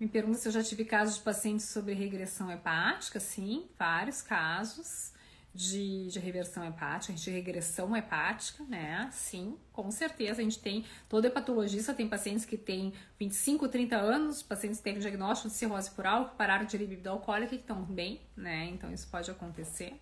Me 0.00 0.08
pergunta 0.08 0.36
se 0.36 0.48
eu 0.48 0.52
já 0.52 0.62
tive 0.64 0.84
casos 0.84 1.14
de 1.14 1.22
pacientes 1.22 1.66
sobre 1.66 1.94
regressão 1.94 2.50
hepática. 2.50 3.20
Sim, 3.20 3.66
vários 3.78 4.20
casos 4.20 5.12
de, 5.54 6.08
de 6.08 6.18
reversão 6.18 6.66
hepática, 6.66 7.12
de 7.12 7.30
regressão 7.30 7.96
hepática, 7.96 8.64
né? 8.64 9.08
Sim, 9.12 9.56
com 9.72 9.92
certeza. 9.92 10.40
A 10.40 10.44
gente 10.44 10.58
tem, 10.58 10.84
todo 11.08 11.24
hepatologista 11.24 11.94
tem 11.94 12.08
pacientes 12.08 12.44
que 12.44 12.58
têm 12.58 12.92
25, 13.18 13.68
30 13.68 13.96
anos, 13.96 14.42
pacientes 14.42 14.78
que 14.78 14.84
têm 14.84 14.98
diagnóstico 14.98 15.48
de 15.48 15.54
cirrose 15.54 15.92
por 15.92 16.04
álcool, 16.04 16.36
pararam 16.36 16.66
de 16.66 16.76
bebida 16.76 17.10
alcoólica 17.10 17.54
e 17.54 17.58
estão 17.58 17.82
bem, 17.84 18.20
né? 18.36 18.66
Então 18.66 18.92
isso 18.92 19.06
pode 19.08 19.30
acontecer. 19.30 19.94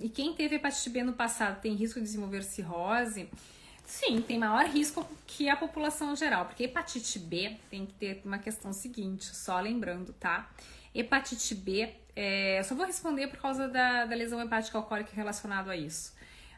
E 0.00 0.08
quem 0.08 0.32
teve 0.32 0.56
hepatite 0.56 0.90
B 0.90 1.02
no 1.02 1.12
passado 1.12 1.60
tem 1.60 1.74
risco 1.74 1.98
de 1.98 2.06
desenvolver 2.06 2.44
cirrose? 2.44 3.28
Sim, 3.84 4.20
tem 4.22 4.38
maior 4.38 4.64
risco 4.66 5.06
que 5.26 5.48
a 5.48 5.56
população 5.56 6.16
geral, 6.16 6.46
porque 6.46 6.64
hepatite 6.64 7.18
B 7.18 7.56
tem 7.70 7.84
que 7.84 7.92
ter 7.94 8.22
uma 8.24 8.38
questão 8.38 8.72
seguinte, 8.72 9.24
só 9.36 9.60
lembrando, 9.60 10.12
tá? 10.14 10.50
Hepatite 10.94 11.54
B, 11.54 11.92
é, 12.16 12.62
só 12.62 12.74
vou 12.74 12.86
responder 12.86 13.26
por 13.26 13.38
causa 13.38 13.68
da, 13.68 14.06
da 14.06 14.14
lesão 14.14 14.40
hepática 14.40 14.78
alcoólica 14.78 15.10
relacionada 15.14 15.72
a 15.72 15.76
isso. 15.76 16.14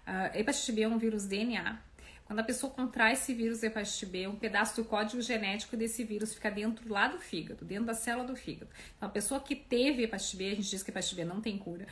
Uh, 0.07 0.39
hepatite 0.39 0.71
B 0.73 0.83
é 0.83 0.89
um 0.89 0.99
vírus 0.99 1.27
DNA. 1.27 1.79
Quando 2.27 2.41
a 2.41 2.43
pessoa 2.43 2.73
contrai 2.73 3.13
esse 3.13 3.33
vírus 3.33 3.63
hepatite 3.63 4.05
B, 4.05 4.27
um 4.27 4.35
pedaço 4.35 4.83
do 4.83 4.85
código 4.85 5.23
genético 5.23 5.77
desse 5.77 6.03
vírus 6.03 6.35
fica 6.35 6.51
dentro 6.51 6.93
lá 6.93 7.07
do 7.07 7.21
fígado, 7.21 7.65
dentro 7.65 7.85
da 7.85 7.95
célula 7.95 8.27
do 8.27 8.35
fígado. 8.35 8.69
Então, 8.97 9.09
a 9.09 9.13
pessoa 9.13 9.39
que 9.41 9.55
teve 9.55 10.03
hepatite 10.03 10.37
B, 10.37 10.51
a 10.51 10.55
gente 10.57 10.69
diz 10.69 10.83
que 10.83 10.91
hepatite 10.91 11.15
B 11.15 11.25
não 11.25 11.41
tem 11.41 11.57
cura, 11.57 11.87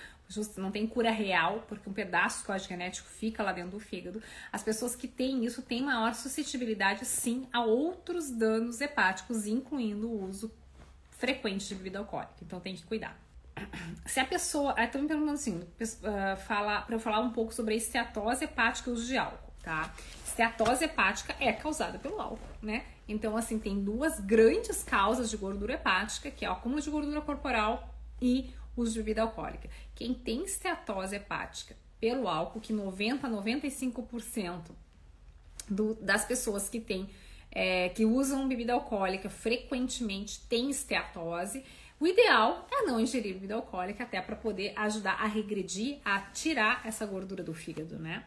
não 0.57 0.73
tem 0.73 0.88
cura 0.88 1.12
real, 1.12 1.64
porque 1.68 1.88
um 1.88 1.92
pedaço 1.92 2.42
do 2.42 2.47
código 2.47 2.68
genético 2.68 3.09
fica 3.09 3.44
lá 3.44 3.53
dentro 3.53 3.70
do 3.70 3.79
fígado. 3.79 4.20
As 4.51 4.61
pessoas 4.61 4.97
que 4.97 5.07
têm 5.07 5.44
isso 5.44 5.62
têm 5.62 5.83
maior 5.83 6.12
suscetibilidade, 6.14 7.05
sim, 7.05 7.47
a 7.53 7.64
outros 7.64 8.29
danos 8.29 8.81
hepáticos, 8.81 9.47
incluindo 9.47 10.11
o 10.11 10.25
uso 10.25 10.53
frequente 11.11 11.68
de 11.68 11.77
bebida 11.77 12.01
alcoólica. 12.01 12.35
Então, 12.42 12.59
tem 12.59 12.75
que 12.75 12.83
cuidar. 12.83 13.16
Se 14.05 14.18
a 14.18 14.25
pessoa. 14.25 14.75
Tô 14.88 14.99
me 14.99 15.07
perguntando 15.07 15.35
assim, 15.35 15.62
fala, 16.38 16.83
para 16.83 16.97
eu 16.97 16.99
falar 16.99 17.20
um 17.20 17.31
pouco 17.31 17.55
sobre 17.55 17.75
a 17.75 17.77
esteatose 17.77 18.44
hepática 18.44 18.90
e 18.90 18.92
uso 18.92 19.07
de 19.07 19.16
álcool, 19.16 19.54
tá? 19.64 19.92
Esteatose 20.24 20.85
hepática 20.85 21.35
é 21.40 21.53
causada 21.53 21.98
pelo 21.98 22.20
álcool, 22.20 22.38
né? 22.61 22.85
Então, 23.09 23.37
assim, 23.37 23.59
tem 23.59 23.83
duas 23.83 24.20
grandes 24.20 24.83
causas 24.83 25.31
de 25.31 25.37
gordura 25.37 25.74
hepática, 25.74 26.31
que 26.31 26.44
é 26.44 26.48
o 26.48 26.53
acúmulo 26.53 26.81
de 26.81 26.90
gordura 26.90 27.20
corporal 27.20 27.94
e 28.20 28.53
uso 28.77 28.92
de 28.92 28.98
bebida 28.98 29.22
alcoólica. 29.22 29.68
Quem 29.94 30.12
tem 30.12 30.44
esteatose 30.44 31.16
hepática 31.16 31.77
pelo 32.00 32.29
álcool, 32.29 32.61
que 32.61 32.72
90 32.72 33.27
a 33.27 33.31
95% 33.31 34.70
do, 35.68 35.94
das 35.94 36.24
pessoas 36.24 36.68
que 36.68 36.81
têm 36.81 37.09
é, 37.50 37.88
que 37.90 38.05
usam 38.05 38.48
bebida 38.48 38.72
alcoólica 38.72 39.31
frequentemente 39.31 40.40
têm 40.48 40.70
esteatose. 40.70 41.64
O 42.00 42.07
ideal 42.07 42.66
é 42.72 42.83
não 42.83 42.98
ingerir 42.98 43.35
bebida 43.35 43.55
alcoólica 43.55 44.03
até 44.03 44.20
para 44.20 44.35
poder 44.35 44.72
ajudar 44.77 45.12
a 45.12 45.27
regredir, 45.27 45.98
a 46.05 46.20
tirar 46.20 46.83
essa 46.85 47.07
gordura 47.07 47.44
do 47.44 47.55
fígado, 47.55 47.96
né? 47.98 48.24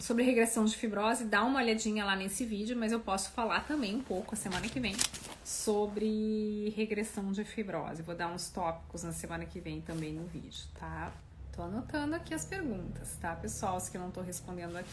Sobre 0.00 0.24
regressão 0.24 0.64
de 0.64 0.76
fibrose, 0.76 1.24
dá 1.24 1.44
uma 1.44 1.60
olhadinha 1.60 2.04
lá 2.04 2.16
nesse 2.16 2.44
vídeo, 2.44 2.76
mas 2.76 2.90
eu 2.92 3.00
posso 3.00 3.30
falar 3.30 3.60
também 3.66 3.96
um 3.96 4.02
pouco 4.02 4.34
a 4.34 4.36
semana 4.36 4.68
que 4.68 4.80
vem 4.80 4.96
sobre 5.44 6.72
regressão 6.76 7.30
de 7.32 7.44
fibrose. 7.44 8.02
Vou 8.02 8.14
dar 8.14 8.28
uns 8.28 8.50
tópicos 8.50 9.02
na 9.02 9.12
semana 9.12 9.44
que 9.46 9.60
vem 9.60 9.80
também 9.80 10.12
no 10.12 10.26
vídeo, 10.26 10.64
tá? 10.78 11.12
Tô 11.52 11.62
anotando 11.62 12.14
aqui 12.14 12.34
as 12.34 12.44
perguntas, 12.44 13.16
tá, 13.20 13.34
pessoal? 13.34 13.76
As 13.76 13.88
que 13.88 13.96
eu 13.96 14.00
não 14.00 14.10
tô 14.10 14.20
respondendo 14.20 14.76
aqui. 14.76 14.90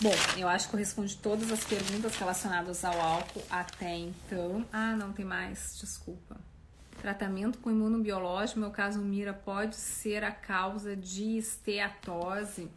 Bom, 0.00 0.14
eu 0.36 0.48
acho 0.48 0.68
que 0.68 0.74
eu 0.74 0.78
respondi 0.78 1.16
todas 1.18 1.52
as 1.52 1.62
perguntas 1.64 2.16
relacionadas 2.16 2.84
ao 2.84 3.00
álcool 3.00 3.42
até 3.50 3.96
então. 3.96 4.64
Ah, 4.72 4.94
não 4.96 5.12
tem 5.12 5.24
mais, 5.24 5.78
desculpa. 5.80 6.36
Tratamento 7.04 7.58
com 7.58 7.70
imunobiológico, 7.70 8.58
meu 8.58 8.70
caso 8.70 8.98
Mira, 8.98 9.34
pode 9.34 9.76
ser 9.76 10.24
a 10.24 10.32
causa 10.32 10.96
de 10.96 11.36
esteatose? 11.36 12.70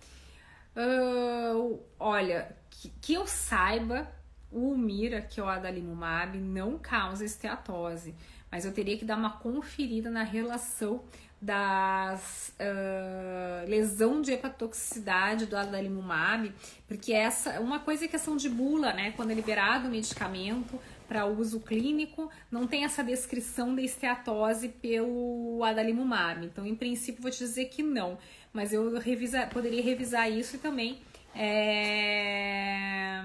Uh, 0.76 1.80
olha, 1.98 2.54
que, 2.70 2.92
que, 3.02 3.14
eu 3.14 3.26
saiba, 3.26 4.06
o 4.52 4.76
Mira, 4.76 5.22
que 5.22 5.40
é 5.40 5.44
o 5.44 5.48
adalimumab, 5.48 6.38
não 6.40 6.78
causa 6.78 7.24
esteatose, 7.24 8.14
mas 8.52 8.66
eu 8.66 8.74
teria 8.74 8.98
que 8.98 9.06
dar 9.06 9.16
uma 9.16 9.38
conferida 9.38 10.12
na 10.12 10.24
relação 10.24 11.06
das 11.42 12.54
uh, 12.60 13.70
lesão 13.70 14.22
de 14.22 14.34
hepatotoxicidade 14.34 15.46
do 15.46 15.56
adalimumab, 15.56 16.54
porque 16.86 17.14
essa 17.14 17.62
uma 17.62 17.80
coisa 17.80 18.04
é 18.04 18.08
questão 18.10 18.36
de 18.36 18.50
bula, 18.50 18.92
né? 18.92 19.14
Quando 19.16 19.32
é 19.32 19.34
liberado 19.34 19.88
o 19.88 19.92
medicamento, 19.92 20.78
para 21.08 21.26
uso 21.26 21.60
clínico, 21.60 22.30
não 22.52 22.68
tem 22.68 22.84
essa 22.84 23.04
descrição 23.04 23.74
da 23.74 23.82
esteatose 23.82 24.70
pelo 24.70 25.64
adalimumab. 25.64 26.46
Então, 26.46 26.66
em 26.66 26.76
princípio, 26.76 27.22
vou 27.22 27.32
te 27.32 27.40
dizer 27.40 27.66
que 27.66 27.82
não, 27.82 28.18
mas 28.52 28.74
eu 28.74 29.00
revisa, 29.00 29.48
poderia 29.48 29.82
revisar 29.82 30.30
isso 30.32 30.56
e 30.56 30.60
também 30.60 31.00
é, 31.36 33.24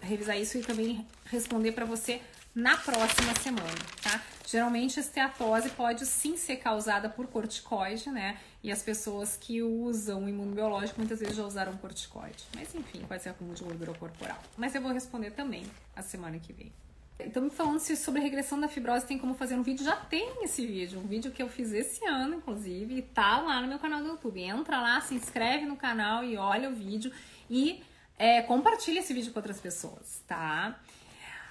revisar 0.00 0.38
isso 0.38 0.58
e 0.58 0.62
também 0.62 1.06
responder 1.26 1.72
para 1.72 1.84
você 1.84 2.20
na 2.54 2.76
próxima 2.76 3.34
semana, 3.36 3.78
tá? 4.02 4.22
Geralmente 4.46 4.98
a 4.98 5.02
esteatose 5.02 5.70
pode 5.70 6.06
sim 6.06 6.36
ser 6.36 6.56
causada 6.56 7.08
por 7.08 7.26
corticoide, 7.26 8.10
né? 8.10 8.38
E 8.62 8.72
as 8.72 8.82
pessoas 8.82 9.36
que 9.36 9.62
usam 9.62 10.24
o 10.24 10.28
imunobiológico 10.28 10.98
muitas 10.98 11.20
vezes 11.20 11.36
já 11.36 11.44
usaram 11.44 11.76
corticoide. 11.76 12.44
Mas 12.54 12.74
enfim, 12.74 13.04
pode 13.06 13.22
ser 13.22 13.28
acúmulo 13.28 13.54
de 13.54 13.62
gordura 13.62 13.94
corporal. 13.94 14.38
Mas 14.56 14.74
eu 14.74 14.82
vou 14.82 14.92
responder 14.92 15.30
também 15.30 15.64
a 15.94 16.02
semana 16.02 16.38
que 16.38 16.52
vem. 16.52 16.72
Então, 17.20 17.42
me 17.42 17.50
falando 17.50 17.80
se 17.80 17.96
sobre 17.96 18.20
regressão 18.20 18.60
da 18.60 18.68
fibrose 18.68 19.04
tem 19.04 19.18
como 19.18 19.34
fazer 19.34 19.56
um 19.56 19.62
vídeo, 19.62 19.84
já 19.84 19.96
tem 19.96 20.44
esse 20.44 20.64
vídeo, 20.64 21.00
um 21.00 21.06
vídeo 21.06 21.32
que 21.32 21.42
eu 21.42 21.48
fiz 21.48 21.72
esse 21.72 22.04
ano, 22.04 22.36
inclusive, 22.36 22.98
e 22.98 23.02
tá 23.02 23.40
lá 23.40 23.60
no 23.60 23.66
meu 23.66 23.78
canal 23.78 24.00
do 24.00 24.08
YouTube. 24.08 24.40
Entra 24.40 24.80
lá, 24.80 25.00
se 25.00 25.14
inscreve 25.14 25.66
no 25.66 25.76
canal 25.76 26.22
e 26.22 26.36
olha 26.36 26.70
o 26.70 26.74
vídeo 26.74 27.10
e 27.50 27.82
é, 28.16 28.42
compartilha 28.42 29.00
esse 29.00 29.12
vídeo 29.12 29.32
com 29.32 29.38
outras 29.40 29.60
pessoas, 29.60 30.22
tá? 30.28 30.78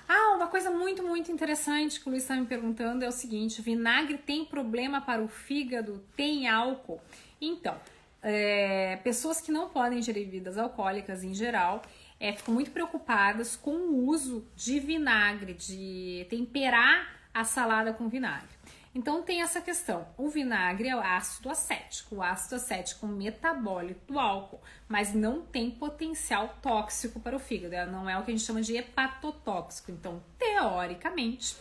Ah, 0.07 0.35
uma 0.35 0.47
coisa 0.47 0.71
muito, 0.71 1.03
muito 1.03 1.31
interessante 1.31 1.99
que 1.99 2.07
o 2.07 2.11
Luiz 2.11 2.23
está 2.23 2.35
me 2.35 2.45
perguntando 2.45 3.03
é 3.03 3.07
o 3.07 3.11
seguinte: 3.11 3.61
vinagre 3.61 4.17
tem 4.17 4.45
problema 4.45 5.01
para 5.01 5.21
o 5.21 5.27
fígado? 5.27 6.03
Tem 6.15 6.47
álcool? 6.47 7.01
Então, 7.41 7.75
é, 8.23 8.97
pessoas 9.03 9.41
que 9.41 9.51
não 9.51 9.69
podem 9.69 9.99
ingerir 9.99 10.25
bebidas 10.25 10.57
alcoólicas 10.57 11.23
em 11.23 11.33
geral 11.33 11.81
é, 12.19 12.33
ficam 12.33 12.53
muito 12.53 12.71
preocupadas 12.71 13.55
com 13.55 13.71
o 13.71 14.07
uso 14.07 14.45
de 14.55 14.79
vinagre, 14.79 15.53
de 15.53 16.25
temperar 16.29 17.15
a 17.33 17.43
salada 17.43 17.93
com 17.93 18.07
vinagre. 18.07 18.56
Então 18.97 19.21
tem 19.21 19.43
essa 19.43 19.61
questão. 19.61 20.07
O 20.17 20.27
vinagre 20.27 20.89
é 20.89 20.95
o 20.95 20.99
ácido 20.99 21.51
acético. 21.51 22.15
O 22.15 22.23
ácido 22.23 22.55
acético 22.55 23.05
metabólito 23.05 24.11
do 24.11 24.17
álcool, 24.17 24.59
mas 24.89 25.13
não 25.13 25.43
tem 25.43 25.69
potencial 25.69 26.57
tóxico 26.63 27.19
para 27.19 27.35
o 27.35 27.39
fígado. 27.39 27.91
Não 27.91 28.09
é 28.09 28.17
o 28.17 28.23
que 28.23 28.31
a 28.31 28.35
gente 28.35 28.43
chama 28.43 28.59
de 28.59 28.75
hepatotóxico. 28.75 29.91
Então, 29.91 30.23
teoricamente, 30.39 31.55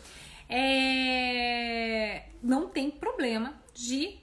é... 0.49 2.23
não 2.43 2.71
tem 2.71 2.91
problema 2.91 3.53
de 3.75 4.19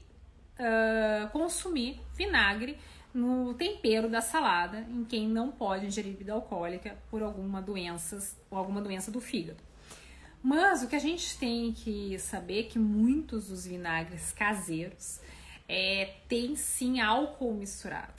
uh, 0.57 1.29
consumir 1.29 2.01
vinagre 2.15 2.79
no 3.13 3.53
tempero 3.53 4.09
da 4.09 4.21
salada 4.21 4.87
em 4.89 5.05
quem 5.05 5.27
não 5.27 5.51
pode 5.51 5.85
ingerir 5.85 6.13
bebida 6.13 6.33
alcoólica 6.33 6.97
por 7.11 7.21
alguma 7.21 7.61
doenças 7.61 8.35
ou 8.49 8.57
alguma 8.57 8.81
doença 8.81 9.11
do 9.11 9.21
fígado. 9.21 9.61
Mas 10.43 10.83
o 10.83 10.87
que 10.89 10.95
a 10.95 10.99
gente 10.99 11.37
tem 11.37 11.71
que 11.71 12.19
saber 12.19 12.59
é 12.59 12.63
que 12.63 12.77
muitos 12.77 13.47
dos 13.47 13.65
vinagres 13.65 14.33
caseiros 14.33 15.21
é, 15.69 16.15
tem 16.27 16.53
sim 16.57 16.99
álcool 16.99 17.53
misturado. 17.53 18.11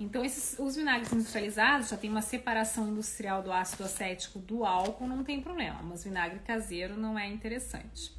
Então, 0.00 0.24
esses, 0.24 0.58
os 0.58 0.74
vinagres 0.74 1.12
industrializados 1.12 1.88
já 1.88 1.96
tem 1.96 2.10
uma 2.10 2.22
separação 2.22 2.88
industrial 2.88 3.42
do 3.42 3.52
ácido 3.52 3.84
acético 3.84 4.40
do 4.40 4.64
álcool, 4.64 5.06
não 5.06 5.22
tem 5.22 5.40
problema. 5.40 5.80
Mas 5.82 6.02
vinagre 6.02 6.40
caseiro 6.40 6.96
não 6.96 7.16
é 7.16 7.28
interessante, 7.28 8.12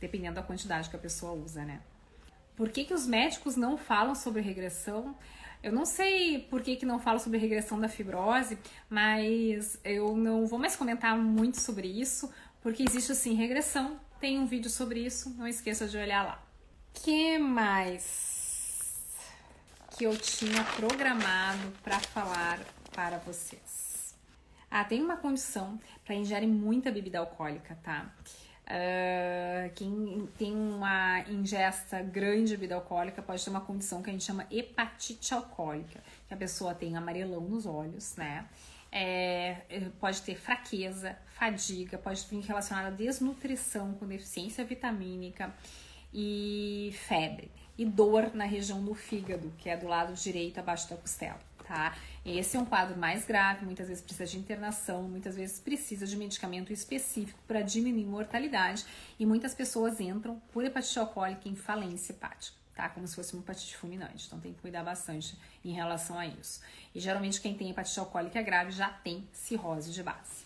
dependendo 0.00 0.34
da 0.34 0.42
quantidade 0.42 0.90
que 0.90 0.96
a 0.96 0.98
pessoa 0.98 1.32
usa, 1.32 1.64
né? 1.64 1.80
Por 2.56 2.70
que, 2.70 2.84
que 2.84 2.94
os 2.94 3.06
médicos 3.06 3.54
não 3.54 3.76
falam 3.76 4.14
sobre 4.14 4.40
regressão? 4.40 5.16
Eu 5.62 5.72
não 5.72 5.84
sei 5.84 6.38
por 6.38 6.62
que, 6.62 6.76
que 6.76 6.86
não 6.86 6.98
falo 6.98 7.18
sobre 7.18 7.38
regressão 7.38 7.80
da 7.80 7.88
fibrose, 7.88 8.56
mas 8.88 9.78
eu 9.84 10.16
não 10.16 10.46
vou 10.46 10.58
mais 10.58 10.76
comentar 10.76 11.18
muito 11.18 11.60
sobre 11.60 11.88
isso, 11.88 12.32
porque 12.66 12.82
existe 12.82 13.12
assim 13.12 13.32
regressão. 13.34 13.96
Tem 14.18 14.40
um 14.40 14.44
vídeo 14.44 14.68
sobre 14.68 14.98
isso, 14.98 15.30
não 15.38 15.46
esqueça 15.46 15.86
de 15.86 15.96
olhar 15.96 16.24
lá. 16.24 16.44
Que 16.92 17.38
mais 17.38 19.06
que 19.96 20.02
eu 20.02 20.16
tinha 20.16 20.64
programado 20.74 21.72
para 21.84 22.00
falar 22.00 22.58
para 22.92 23.18
vocês? 23.18 24.16
Ah, 24.68 24.82
tem 24.82 25.00
uma 25.00 25.16
condição 25.16 25.78
para 26.04 26.16
ingerir 26.16 26.48
muita 26.48 26.90
bebida 26.90 27.20
alcoólica, 27.20 27.78
tá? 27.84 28.12
Uh, 28.64 29.72
quem 29.76 30.28
tem 30.36 30.52
uma 30.52 31.20
ingesta 31.28 32.02
grande 32.02 32.46
de 32.46 32.56
bebida 32.56 32.74
alcoólica 32.74 33.22
pode 33.22 33.44
ter 33.44 33.50
uma 33.50 33.60
condição 33.60 34.02
que 34.02 34.10
a 34.10 34.12
gente 34.12 34.24
chama 34.24 34.44
hepatite 34.50 35.32
alcoólica, 35.32 36.02
que 36.26 36.34
a 36.34 36.36
pessoa 36.36 36.74
tem 36.74 36.96
amarelão 36.96 37.42
nos 37.42 37.64
olhos, 37.64 38.16
né? 38.16 38.44
É, 38.90 39.56
é, 39.68 39.80
pode 40.00 40.22
ter 40.22 40.36
fraqueza, 40.36 41.16
fadiga, 41.34 41.98
pode 41.98 42.24
vir 42.30 42.40
relacionada 42.40 42.88
a 42.88 42.90
desnutrição 42.90 43.92
com 43.94 44.06
deficiência 44.06 44.64
vitamínica 44.64 45.52
e 46.12 46.94
febre. 47.06 47.50
E 47.78 47.84
dor 47.84 48.34
na 48.34 48.44
região 48.44 48.82
do 48.82 48.94
fígado, 48.94 49.52
que 49.58 49.68
é 49.68 49.76
do 49.76 49.86
lado 49.86 50.14
direito 50.14 50.58
abaixo 50.58 50.88
da 50.88 50.96
costela, 50.96 51.38
tá? 51.66 51.94
Esse 52.24 52.56
é 52.56 52.60
um 52.60 52.64
quadro 52.64 52.98
mais 52.98 53.26
grave, 53.26 53.66
muitas 53.66 53.88
vezes 53.88 54.02
precisa 54.02 54.24
de 54.24 54.38
internação, 54.38 55.02
muitas 55.02 55.36
vezes 55.36 55.60
precisa 55.60 56.06
de 56.06 56.16
medicamento 56.16 56.72
específico 56.72 57.38
para 57.46 57.60
diminuir 57.60 58.06
mortalidade 58.06 58.84
e 59.18 59.26
muitas 59.26 59.54
pessoas 59.54 60.00
entram 60.00 60.40
por 60.52 60.64
hepatite 60.64 60.98
alcoólica 60.98 61.48
em 61.48 61.54
falência 61.54 62.12
hepática 62.12 62.65
tá? 62.76 62.88
Como 62.90 63.08
se 63.08 63.16
fosse 63.16 63.32
uma 63.32 63.42
hepatite 63.42 63.76
fulminante. 63.76 64.26
Então 64.26 64.38
tem 64.38 64.52
que 64.52 64.60
cuidar 64.60 64.84
bastante 64.84 65.36
em 65.64 65.72
relação 65.72 66.18
a 66.18 66.26
isso. 66.26 66.60
E 66.94 67.00
geralmente 67.00 67.40
quem 67.40 67.56
tem 67.56 67.70
hepatite 67.70 67.98
alcoólica 67.98 68.40
grave 68.42 68.70
já 68.70 68.90
tem 68.90 69.26
cirrose 69.32 69.90
de 69.90 70.02
base. 70.02 70.44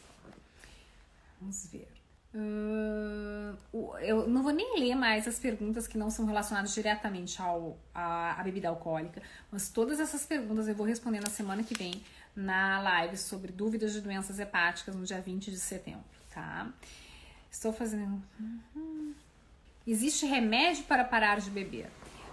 Vamos 1.41 1.67
ver. 1.67 1.89
Uh, 2.33 3.99
eu 3.99 4.29
não 4.29 4.45
vou 4.45 4.53
nem 4.53 4.79
ler 4.79 4.95
mais 4.95 5.27
as 5.27 5.37
perguntas 5.41 5.89
que 5.89 5.99
não 5.99 6.11
são 6.11 6.25
relacionadas 6.27 6.73
diretamente 6.73 7.43
ao, 7.43 7.77
à, 7.93 8.41
bebida 8.45 8.69
alcoólica, 8.69 9.21
mas 9.51 9.69
todas 9.69 9.99
essas 9.99 10.25
perguntas 10.25 10.69
eu 10.69 10.75
vou 10.77 10.87
responder 10.87 11.19
na 11.19 11.29
semana 11.29 11.65
que 11.65 11.77
vem 11.77 12.01
na 12.37 12.81
live 12.81 13.17
sobre 13.17 13.51
dúvidas 13.51 13.93
de 13.93 14.01
doenças 14.01 14.39
hepáticas 14.39 14.95
no 14.95 15.05
dia 15.05 15.21
20 15.21 15.51
de 15.51 15.59
setembro, 15.59 16.05
tá? 16.33 16.73
Estou 17.51 17.73
fazendo. 17.73 18.23
Uhum. 18.39 19.13
Existe 19.85 20.25
remédio 20.25 20.85
para 20.85 21.03
parar 21.03 21.41
de 21.41 21.51
beber? 21.51 21.91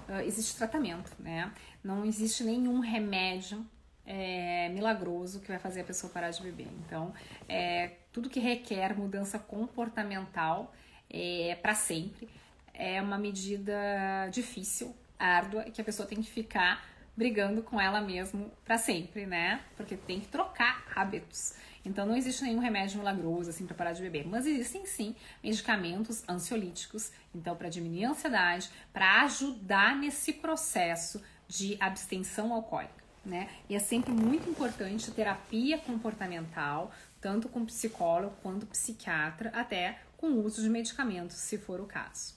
Uh, 0.07 0.21
existe 0.25 0.55
tratamento, 0.55 1.11
né? 1.19 1.51
Não 1.83 2.05
existe 2.05 2.43
nenhum 2.43 2.79
remédio 2.79 3.65
é, 4.07 4.69
milagroso 4.69 5.41
que 5.41 5.49
vai 5.49 5.59
fazer 5.59 5.81
a 5.81 5.83
pessoa 5.83 6.11
parar 6.11 6.31
de 6.31 6.41
beber. 6.41 6.69
Então, 6.85 7.13
é, 7.47 7.91
tudo 8.11 8.29
que 8.29 8.39
requer 8.39 8.97
mudança 8.97 9.37
comportamental 9.37 10.73
é, 11.09 11.57
para 11.61 11.75
sempre 11.75 12.29
é 12.73 13.01
uma 13.01 13.17
medida 13.17 14.29
difícil, 14.31 14.95
árdua, 15.19 15.63
que 15.63 15.81
a 15.81 15.83
pessoa 15.83 16.07
tem 16.07 16.21
que 16.21 16.29
ficar 16.29 16.87
brigando 17.15 17.63
com 17.63 17.81
ela 17.81 17.99
mesmo 17.99 18.51
para 18.63 18.77
sempre, 18.77 19.25
né? 19.25 19.61
Porque 19.75 19.97
tem 19.97 20.19
que 20.19 20.27
trocar 20.27 20.85
hábitos. 20.95 21.55
Então 21.87 22.05
não 22.05 22.15
existe 22.15 22.43
nenhum 22.43 22.59
remédio 22.59 22.99
milagroso 22.99 23.49
assim 23.49 23.65
para 23.65 23.75
parar 23.75 23.93
de 23.93 24.01
beber, 24.01 24.27
mas 24.27 24.45
existem 24.45 24.85
sim 24.85 25.15
medicamentos 25.41 26.23
ansiolíticos, 26.27 27.11
então 27.33 27.55
para 27.55 27.69
diminuir 27.69 28.05
a 28.05 28.11
ansiedade, 28.11 28.69
para 28.91 29.23
ajudar 29.23 29.95
nesse 29.95 30.33
processo 30.33 31.21
de 31.47 31.77
abstenção 31.79 32.53
alcoólica, 32.53 33.03
né? 33.25 33.49
E 33.69 33.75
é 33.75 33.79
sempre 33.79 34.11
muito 34.11 34.49
importante 34.49 35.11
terapia 35.11 35.77
comportamental, 35.77 36.91
tanto 37.21 37.47
com 37.47 37.65
psicólogo 37.65 38.35
quanto 38.43 38.65
psiquiatra, 38.65 39.49
até 39.55 39.99
com 40.17 40.27
o 40.27 40.43
uso 40.43 40.61
de 40.61 40.69
medicamentos, 40.69 41.37
se 41.37 41.57
for 41.57 41.79
o 41.79 41.85
caso. 41.85 42.35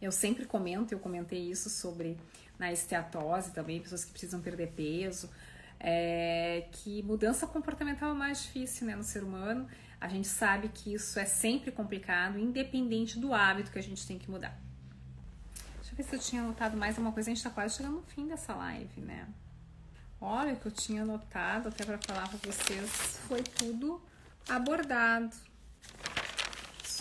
Eu 0.00 0.10
sempre 0.10 0.46
comento, 0.46 0.92
eu 0.92 0.98
comentei 0.98 1.50
isso 1.50 1.68
sobre 1.68 2.16
na 2.58 2.72
esteatose 2.72 3.52
também, 3.52 3.80
pessoas 3.80 4.04
que 4.04 4.12
precisam 4.12 4.40
perder 4.40 4.72
peso, 4.72 5.28
é, 5.78 6.68
que 6.72 7.02
mudança 7.02 7.46
comportamental 7.46 8.10
é 8.10 8.14
mais 8.14 8.42
difícil 8.42 8.86
né, 8.86 8.96
no 8.96 9.02
ser 9.02 9.22
humano. 9.22 9.68
A 10.00 10.08
gente 10.08 10.28
sabe 10.28 10.68
que 10.68 10.94
isso 10.94 11.18
é 11.18 11.24
sempre 11.24 11.70
complicado, 11.70 12.38
independente 12.38 13.18
do 13.18 13.32
hábito 13.32 13.70
que 13.70 13.78
a 13.78 13.82
gente 13.82 14.06
tem 14.06 14.18
que 14.18 14.30
mudar. 14.30 14.58
Deixa 15.76 15.92
eu 15.92 15.96
ver 15.96 16.02
se 16.02 16.16
eu 16.16 16.20
tinha 16.20 16.42
anotado 16.42 16.76
mais 16.76 16.98
uma 16.98 17.12
coisa. 17.12 17.30
A 17.30 17.34
gente 17.34 17.42
tá 17.42 17.50
quase 17.50 17.76
chegando 17.76 17.96
no 17.96 18.02
fim 18.02 18.26
dessa 18.26 18.54
live, 18.54 19.00
né? 19.00 19.26
Olha 20.20 20.54
o 20.54 20.56
que 20.56 20.66
eu 20.66 20.72
tinha 20.72 21.02
anotado 21.02 21.68
até 21.68 21.84
para 21.84 21.98
falar 21.98 22.28
para 22.28 22.38
vocês. 22.38 23.18
Foi 23.28 23.42
tudo 23.42 24.02
abordado 24.48 25.34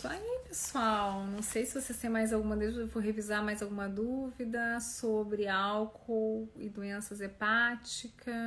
isso 0.05 0.13
aí, 0.13 0.39
pessoal. 0.47 1.25
Não 1.25 1.41
sei 1.41 1.65
se 1.65 1.81
vocês 1.81 1.97
têm 1.97 2.09
mais 2.09 2.31
alguma 2.31 2.55
dúvida, 2.55 2.81
eu 2.81 2.87
vou 2.87 3.01
revisar 3.01 3.43
mais 3.43 3.63
alguma 3.63 3.89
dúvida 3.89 4.79
sobre 4.79 5.47
álcool 5.47 6.47
e 6.55 6.69
doenças 6.69 7.21
hepáticas. 7.21 8.37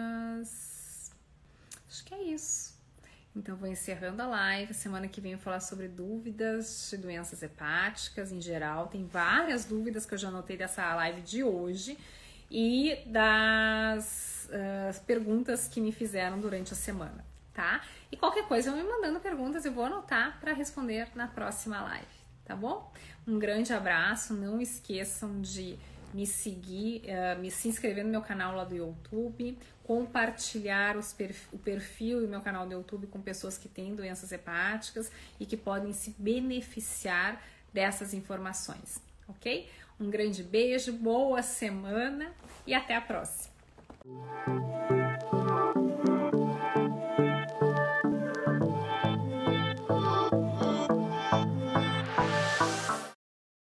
Acho 1.89 2.05
que 2.05 2.15
é 2.15 2.23
isso. 2.23 2.79
Então, 3.35 3.57
vou 3.57 3.69
encerrando 3.69 4.23
a 4.23 4.27
live. 4.27 4.73
Semana 4.73 5.09
que 5.09 5.21
vem 5.21 5.33
eu 5.33 5.39
vou 5.39 5.45
falar 5.45 5.59
sobre 5.61 5.89
dúvidas 5.89 6.89
de 6.91 6.97
doenças 6.97 7.43
hepáticas 7.43 8.31
em 8.31 8.41
geral. 8.41 8.87
Tem 8.87 9.05
várias 9.07 9.65
dúvidas 9.65 10.07
que 10.07 10.15
eu 10.15 10.19
já 10.19 10.29
anotei 10.29 10.57
dessa 10.57 10.95
live 10.95 11.21
de 11.23 11.43
hoje 11.43 11.99
e 12.51 13.03
das 13.07 14.49
uh, 14.49 15.05
perguntas 15.05 15.67
que 15.67 15.81
me 15.81 15.91
fizeram 15.93 16.41
durante 16.41 16.73
a 16.73 16.77
semana 16.77 17.28
tá? 17.59 17.83
E 18.13 18.17
qualquer 18.17 18.47
coisa, 18.47 18.71
me 18.71 18.85
mandando 18.85 19.19
perguntas, 19.19 19.65
eu 19.65 19.73
vou 19.73 19.85
anotar 19.85 20.39
para 20.39 20.53
responder 20.53 21.09
na 21.17 21.27
próxima 21.27 21.83
live, 21.83 22.07
tá 22.45 22.55
bom? 22.55 22.93
Um 23.27 23.37
grande 23.37 23.73
abraço, 23.73 24.33
não 24.33 24.61
esqueçam 24.61 25.41
de 25.41 25.77
me 26.15 26.25
seguir, 26.25 27.03
uh, 27.07 27.37
me 27.41 27.51
se 27.51 27.67
inscrever 27.67 28.05
no 28.05 28.11
meu 28.11 28.23
canal 28.23 28.55
lá 28.55 28.63
do 28.63 28.77
YouTube, 28.77 29.59
compartilhar 29.83 30.97
os 30.97 31.13
perf 31.13 31.49
o 31.53 31.59
perfil 31.59 32.23
e 32.23 32.29
meu 32.29 32.41
canal 32.43 32.65
do 32.65 32.75
YouTube 32.75 33.09
com 33.09 33.21
pessoas 33.21 33.59
que 33.59 33.69
têm 33.69 33.93
doenças 33.93 34.31
hepáticas 34.31 35.11
e 35.41 35.45
que 35.45 35.57
podem 35.57 35.93
se 35.93 36.15
beneficiar 36.17 37.43
dessas 37.73 38.15
informações, 38.15 39.03
ok? 39.27 39.69
Um 39.99 40.09
grande 40.09 40.45
beijo, 40.45 40.93
boa 40.93 41.43
semana 41.43 42.33
e 42.65 42.73
até 42.73 42.95
a 42.95 43.01
próxima! 43.01 43.53